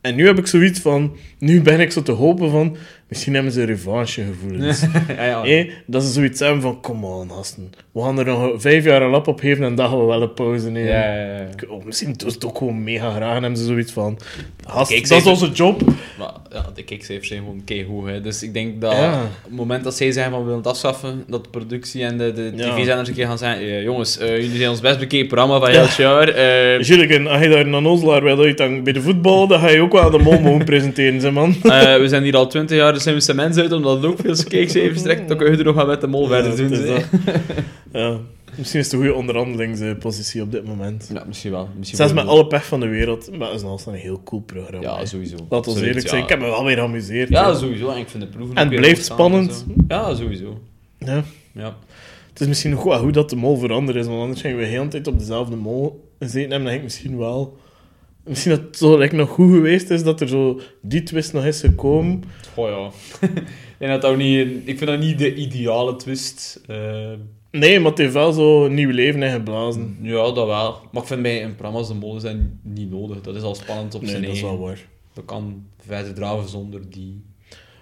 [0.00, 2.76] En nu heb ik zoiets van, nu ben ik zo te hopen van,
[3.08, 4.80] misschien hebben ze revanchegevoelens.
[5.08, 5.66] ja, ja.
[5.86, 7.72] Dat ze zoiets hebben van, kom on, gasten.
[7.92, 10.22] We gaan er nog vijf jaar een lap op geven en dan gaan we wel
[10.22, 10.92] een pauze nemen.
[10.92, 11.48] Ja, ja, ja.
[11.68, 14.18] Oh, misschien doen ze het ook gewoon mega graag en hebben ze zoiets van,
[14.72, 15.82] dat is onze job.
[16.18, 18.06] Maar ja, de kijkcijfers zijn gewoon keihoog.
[18.06, 18.20] Hè.
[18.20, 19.22] Dus ik denk dat Ja.
[19.22, 22.18] op het moment dat zij zeggen van we willen het afschaffen, dat de productie en
[22.18, 22.74] de, de Ja.
[22.74, 25.68] tv-zenders een keer gaan zeggen eh, jongens, eh, jullie zijn ons best bekeken programma van
[25.68, 26.80] heel het jaar.
[26.82, 29.92] Juliken, als je daar een onnozelaar wil uithangen bij de voetbal, dan ga je ook
[29.92, 31.52] wel de mol mogen presenteren, zeg man.
[31.62, 35.02] we zijn hier al 20 jaar de slimste mensen uit, omdat het ook veel kijkcijfers
[35.02, 35.28] trekt.
[35.28, 37.02] Dan kun je er nog wel met de mol verder doen.
[37.92, 38.18] ja.
[38.56, 41.10] Misschien is het een goede onderhandelingspositie op dit moment.
[41.12, 41.68] Ja, misschien wel.
[41.76, 44.42] Misschien Zelfs met alle pech van de wereld, maar het is nog een heel cool
[44.42, 44.80] programma.
[44.80, 45.06] Ja, hè.
[45.06, 45.36] sowieso.
[45.48, 46.22] Laat ons eerlijk zijn, ja.
[46.22, 47.28] ik heb me wel weer geamuseerd.
[47.28, 47.90] Ja, sowieso.
[47.90, 49.66] En ik vind de proeven En weer blijft en spannend.
[49.88, 50.60] Ja, sowieso.
[50.98, 51.24] Ja.
[51.52, 51.76] Ja.
[52.28, 54.62] Het is misschien nog wel goed dat de mol veranderd is, want anders gingen we
[54.62, 56.58] de hele tijd op dezelfde mol gezeten hebben.
[56.58, 57.58] Dan denk ik misschien wel...
[58.24, 61.44] Misschien dat het zo like, nog goed geweest is dat er zo die twist nog
[61.44, 62.22] is gekomen.
[62.54, 62.90] Goh ja.
[63.88, 66.60] dat dat ook niet, ik vind dat niet de ideale twist.
[66.66, 67.12] Eh,
[67.58, 69.96] Nee, maar het heeft wel zo nieuw leven ingeblazen.
[70.02, 70.76] ja, dat wel.
[70.92, 73.20] Maar ik vind bij een programma als de molen zijn niet nodig.
[73.20, 74.58] Dat is al spannend op Nee, zijn dat is eigen.
[74.58, 74.86] wel waar.
[75.12, 77.22] Dat kan verder draven zonder die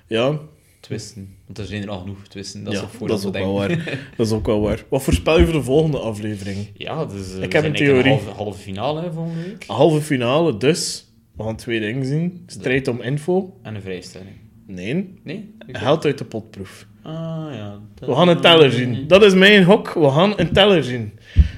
[0.07, 0.39] Ja,
[0.81, 1.35] twisten.
[1.47, 2.65] Want er zijn er al genoeg twisten.
[2.65, 3.85] Dat ja, is ook voor dat is dat ook we wel denken.
[3.85, 4.09] waar.
[4.17, 4.85] Dat is ook wel waar.
[4.89, 6.67] Wat voorspel je voor de volgende aflevering?
[6.77, 8.11] Ja, dus eh, we heb een theorie.
[8.13, 9.65] halve, halve finale hè, volgende week.
[9.67, 11.07] Halve finale, dus
[11.37, 12.43] we gaan twee dingen zien.
[12.47, 13.57] Strijd om info.
[13.63, 14.35] En een vrijstelling.
[14.67, 15.55] Nee, Nee?
[15.67, 16.87] Ik- geld uit de potproef.
[17.03, 17.79] Ah, ja.
[17.99, 19.07] We gaan een teller zien.
[19.07, 19.93] Dat is mijn hok.
[19.93, 21.13] We gaan een teller zien.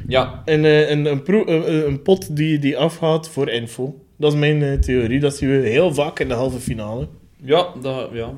[0.09, 3.99] Ja, Een, eh, een, een, proe- een, een pot die, die afgaat voor info.
[4.17, 5.21] Dat is mijn eh, theorie.
[5.21, 7.09] Dat zien we heel vaak in de halve finale.
[7.45, 8.31] Ja, dat, ja.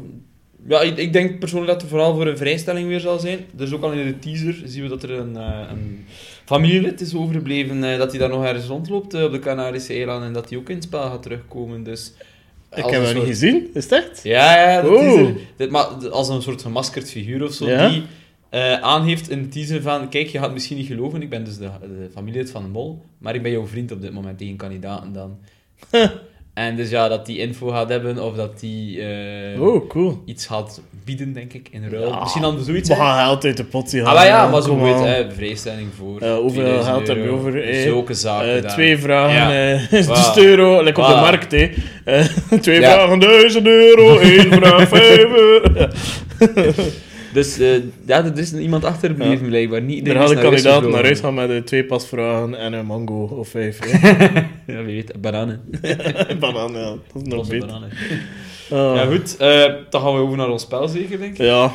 [0.69, 3.39] ja ik, ik denk persoonlijk dat er vooral voor een vrijstelling weer zal zijn.
[3.57, 6.05] Er is ook al in de teaser zien we dat er een, eh, een
[6.45, 10.27] familielid is overgebleven, eh, dat hij daar nog ergens rondloopt eh, op de Canarische eilanden
[10.29, 11.83] en dat hij ook in het spel gaat terugkomen.
[11.83, 12.13] Dus,
[12.77, 13.69] Ik heb een dat niet soort- gezien.
[13.75, 14.21] Is het echt?
[14.23, 14.99] Ja, ja, Oh.
[15.01, 15.35] teaser.
[15.57, 17.89] Dit, maar als een soort gemaskerd figuur of zo, Ja?
[17.89, 18.03] die
[18.51, 21.57] eh aangeeft in de teaser van, kijk, je gaat misschien niet geloven, ik ben dus
[21.59, 24.57] de, de familielid van de mol, maar ik ben jouw vriend op dit moment, tegen
[24.57, 25.39] kandidaten dan.
[26.57, 30.23] en dus ja, dat die info gaat hebben, of dat die eh, Oh, cool.
[30.25, 32.09] iets gaat bieden, denk ik, in ruil.
[32.09, 32.21] Ja.
[32.21, 34.81] Misschien dan zoiets We gaan geld uit de pot zien Ah, maar ja, maar zo
[34.81, 37.83] weet hè, vrijstelling voor Eh, hoeveel 2000 geld heb je over, eh?
[37.83, 38.73] Zulke zaken daar.
[38.73, 39.79] twee vragen Ja.
[40.35, 40.83] de euro.
[40.83, 41.71] Lekker op de markt, hè.
[42.61, 42.93] Twee Ja.
[42.93, 44.19] vragen, duizend euro.
[44.19, 45.87] één vraag, vijf euro.
[47.37, 47.75] Dus eh,
[48.07, 49.49] ja, er is iemand achtergebleven Ja.
[49.49, 49.83] blijkbaar.
[49.83, 53.49] Niet iedereen gaan is de naar huis gaan met twee pasvragen en een mango of
[53.49, 53.79] vijf.
[54.67, 55.61] Ja, wie weet, bananen.
[56.41, 56.95] Banaan, ja.
[57.13, 57.67] Dat is nog beter.
[57.67, 57.91] bananen.
[58.71, 58.97] Ah.
[58.97, 59.37] Ja, goed.
[59.37, 61.39] eh, dan gaan we over naar ons spel, zeker, denk ik.
[61.39, 61.73] Ja,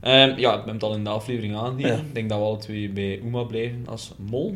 [0.00, 1.96] Ehm, ja, we hebben het al in de aflevering aangegeven.
[1.96, 2.02] Ja.
[2.02, 4.52] Ik denk dat we alle twee bij Uma blijven als mol.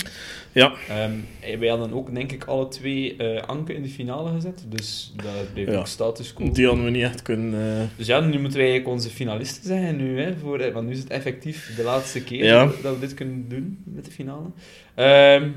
[0.52, 0.72] ja.
[0.88, 4.64] Ehm, eh, wij hadden ook, denk ik, alle twee eh Anke in de finale gezet.
[4.68, 5.78] Dus dat blijft Ja.
[5.78, 6.50] ook status quo.
[6.52, 7.78] die hadden we niet echt kunnen...
[7.80, 10.92] eh, Dus ja, nu moeten wij eigenlijk onze finalisten zijn nu, hè, voor, want nu
[10.92, 12.64] is het effectief de laatste keer Ja.
[12.66, 14.46] dat, dat we dit kunnen doen met de finale.
[14.94, 15.50] Ehm,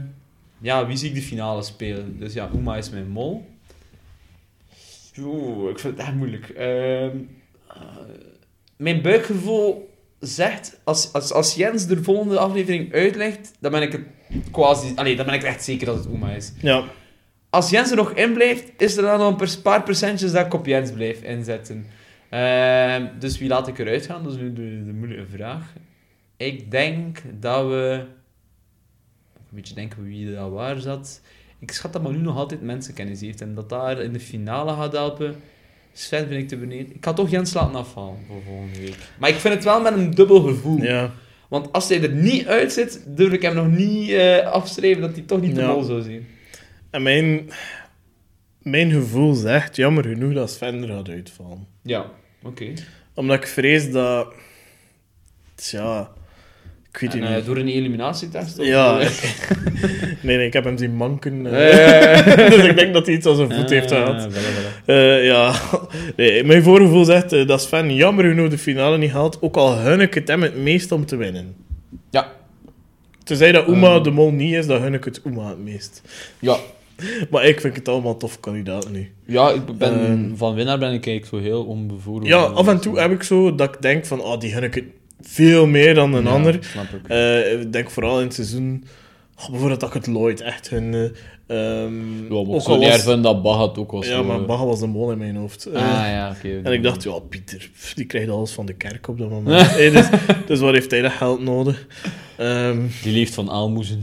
[0.62, 2.20] ja, wie zie ik de finale spelen?
[2.20, 3.46] Dus ja, Uma is mijn mol.
[5.20, 6.50] Oeh, ik vind het echt moeilijk.
[8.78, 14.02] Mijn buikgevoel zegt, als, als, als Jens de volgende aflevering uitlegt, dan ben ik het
[14.52, 14.92] quasi...
[14.96, 16.54] Allee, dan ben ik echt zeker dat het Uma is.
[16.62, 16.84] ja.
[17.50, 20.54] Als Jens er nog in blijft, is er dan nog een paar procentjes dat ik
[20.54, 21.86] op Jens blijf inzetten.
[22.30, 24.24] Ehm, dus wie laat ik eruit gaan?
[24.24, 25.74] Dat is nu de, de moeilijke vraag.
[26.38, 28.06] Ik denk dat we...
[29.36, 31.22] Een beetje denken wie daar waar zat.
[31.60, 34.92] Ik schat dat Manu nog altijd mensenkennis heeft en dat daar in de finale gaat
[34.92, 35.36] helpen.
[35.98, 36.96] Sven vind ik te beneden.
[36.96, 38.96] Ik ga toch Jens laten afvallen voor volgende week.
[39.20, 40.82] Maar ik vind het wel met een dubbel gevoel.
[40.84, 41.12] ja.
[41.50, 45.12] Want als hij er niet uit zit, durf ik hem nog niet eh, afschrijven dat
[45.14, 45.84] hij toch niet de Ja.
[45.84, 46.28] zou zijn.
[46.90, 47.50] En mijn,
[48.62, 51.68] mijn gevoel zegt, jammer genoeg, dat Sven er gaat uitvallen.
[51.82, 52.06] Ja,
[52.44, 52.74] oké.
[53.14, 54.34] Omdat ik vrees dat...
[55.56, 56.12] Tja...
[57.00, 57.46] Ik weet En, het eh, niet.
[57.46, 58.60] door een eliminatietest?
[58.60, 58.98] of- Ja.
[60.22, 61.46] Nee, nee, ik heb hem zien manken.
[61.46, 62.50] eh.
[62.56, 64.28] dus ik denk dat hij iets aan zijn voet heeft gehad.
[64.86, 65.54] Eh, ja,
[66.18, 70.00] nee, mijn voorgevoel zegt dat Sven jammer genoeg de finale niet haalt, ook al gun
[70.02, 71.56] ik het hem het meest om te winnen.
[72.10, 72.32] Ja.
[73.24, 74.04] Tenzij dat Uma Ehm.
[74.04, 76.02] de mol niet is, dan gun ik het Uma het meest.
[76.40, 76.58] Ja.
[77.30, 79.12] Maar ik vind het allemaal tof kandidaten nu.
[79.26, 80.36] ja, ik ben, Ehm.
[80.36, 82.42] van winnaar ben ik eigenlijk zo heel onbevooroordeeld.
[82.42, 84.74] Ja, af en toe heb ik zo dat ik denk van, oh, die gun ik
[84.74, 84.84] het
[85.22, 86.58] veel meer dan een Ja, ander.
[86.62, 87.08] snap ik.
[87.08, 88.84] Eh, ik denk vooral in het seizoen,
[89.40, 90.94] oh, bijvoorbeeld dat ik het Lloyd echt gun.
[90.94, 91.04] eh,
[91.84, 94.08] ehm, ja, ook was, ervan dat Bach het ook was.
[94.08, 95.66] ja, maar Bach was de mol in mijn hoofd.
[95.66, 96.60] Eh, Ah, ja, oké.
[96.64, 99.62] En ik dacht, ja, Pieter, die krijgt alles van de kerk op dat moment.
[99.72, 100.08] Hey, dus,
[100.46, 101.86] dus wat heeft hij dat geld nodig?
[102.38, 104.00] Ehm, Die leeft van aalmoezen.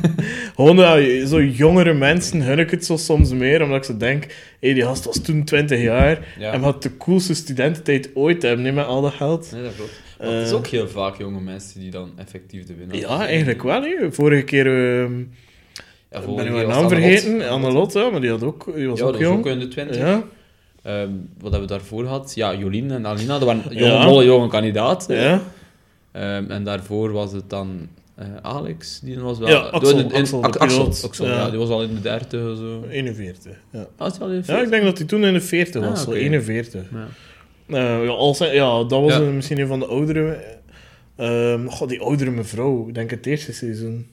[0.56, 4.26] gewoon ja, zo jongere mensen gun ik het zo soms meer, omdat ik zo denk,
[4.60, 6.52] hey, die gast was toen 20 jaar Ja.
[6.52, 9.50] en had de coolste studententijd ooit hebben, niet met al dat geld.
[9.52, 10.00] Nee, dat klopt.
[10.18, 10.56] Het is Eh.
[10.56, 13.82] ook heel vaak jonge mensen die dan effectief de winnaar Ja, eigenlijk wel.
[13.82, 14.12] Hè.
[14.12, 14.66] Vorige keer
[16.10, 18.98] Ja, ben ik mijn was naam vergeten, Annelot, ja, maar die, had ook, die was
[18.98, 19.96] Ja, ook dat in de 20.
[19.96, 20.22] ja.
[20.82, 21.10] Ehm,
[21.40, 22.32] wat hebben we daarvoor gehad?
[22.34, 24.04] Ja, Jolien en Alina, dat waren jonge, Ja.
[24.04, 25.16] molle jonge kandidaten.
[25.16, 25.42] Ja?
[26.12, 29.48] Ehm, en daarvoor was het dan eh, Alex, die was wel...
[29.48, 31.04] Ja, Axel, in- in- Axel, de Ak- Axel, piloot.
[31.04, 31.32] Axel, Ja.
[31.32, 31.50] ja.
[31.50, 32.84] die was al in de 30 of zo.
[32.90, 33.52] 41.
[33.72, 33.86] Ja.
[33.96, 34.70] Ah, al in de ja, ik 40?
[34.70, 36.18] denk dat hij toen in de 40 was, Ah, zo oké.
[36.18, 36.82] 41.
[36.92, 37.06] Ja.
[37.68, 39.20] Eh, ja, als, ja, dat was Ja.
[39.20, 40.56] een- misschien een van de oudere.
[41.16, 44.06] Ehm god, die oudere mevrouw, ik denk het eerste seizoen.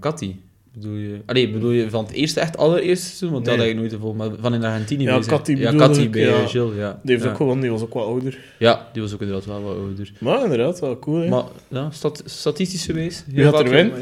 [0.00, 0.34] Cathy.
[0.72, 1.20] Bedoel je...
[1.26, 3.30] Allee, bedoel je van het eerste, echt allereerste seizoen?
[3.30, 4.16] Want dat had ik nooit volgen.
[4.16, 5.18] Maar van in Argentinië Ja.
[5.20, 6.46] Cathy Ja, Cathy ik, bij ja.
[6.46, 7.00] Gilles, ja.
[7.02, 8.38] Die, heeft ook gewoon, die was ook wat ouder.
[8.58, 10.12] Ja, die was ook inderdaad wel wat ouder.
[10.20, 11.20] Maar inderdaad, wel cool.
[11.20, 11.28] hè.
[11.28, 13.24] Maar ja, stat statistisch geweest.
[13.28, 13.94] Wie gaat er winnen?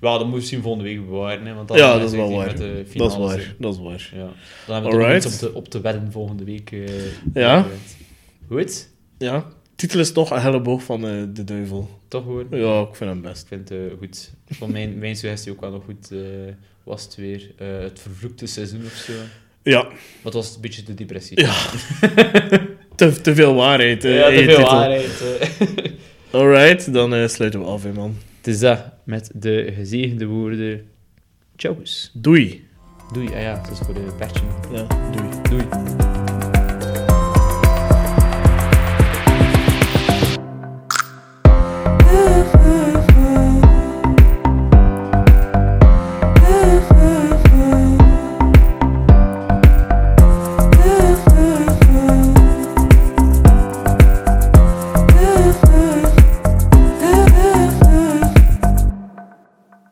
[0.00, 1.46] Ja, dat moet je misschien volgende week bewaren.
[1.46, 2.46] Hè, want ja, dat is wel het waar.
[2.46, 2.56] met
[2.92, 3.54] de Dat is waar.
[3.58, 4.10] Dat is waar.
[4.14, 4.28] Ja.
[4.66, 6.72] Dan hebben we toch nog iets op te, op te wedden volgende week.
[6.72, 6.88] eh,
[7.34, 7.66] Ja.
[8.48, 8.88] Goed?
[9.18, 9.46] Ja,
[9.76, 12.00] titel is toch een helleboog van eh, de duivel.
[12.08, 12.44] Toch hoor.
[12.50, 13.42] Ja, ik vind hem best.
[13.42, 14.30] Ik vind het eh, goed.
[14.50, 16.12] Van mijn, mijn suggestie ook wel nog goed
[16.84, 17.50] was het weer.
[17.58, 19.12] het vervloekte seizoen of zo.
[19.62, 19.88] Ja,
[20.22, 21.40] het was een beetje de depressie.
[21.40, 21.54] Ja,
[22.96, 24.02] te, te veel waarheid.
[24.02, 24.62] Ja, te veel titel.
[24.62, 25.22] waarheid.
[26.30, 28.16] Alright, dan sluiten we af, hè, man.
[28.48, 30.86] Is dat, met de gezegende woorden.
[31.56, 31.76] Ciao.
[32.12, 32.66] Doei.
[33.12, 33.26] Doei.
[33.26, 34.46] Ah ja, dat is voor de patchen.
[34.72, 35.28] Ja, doei.
[35.48, 36.17] Doei.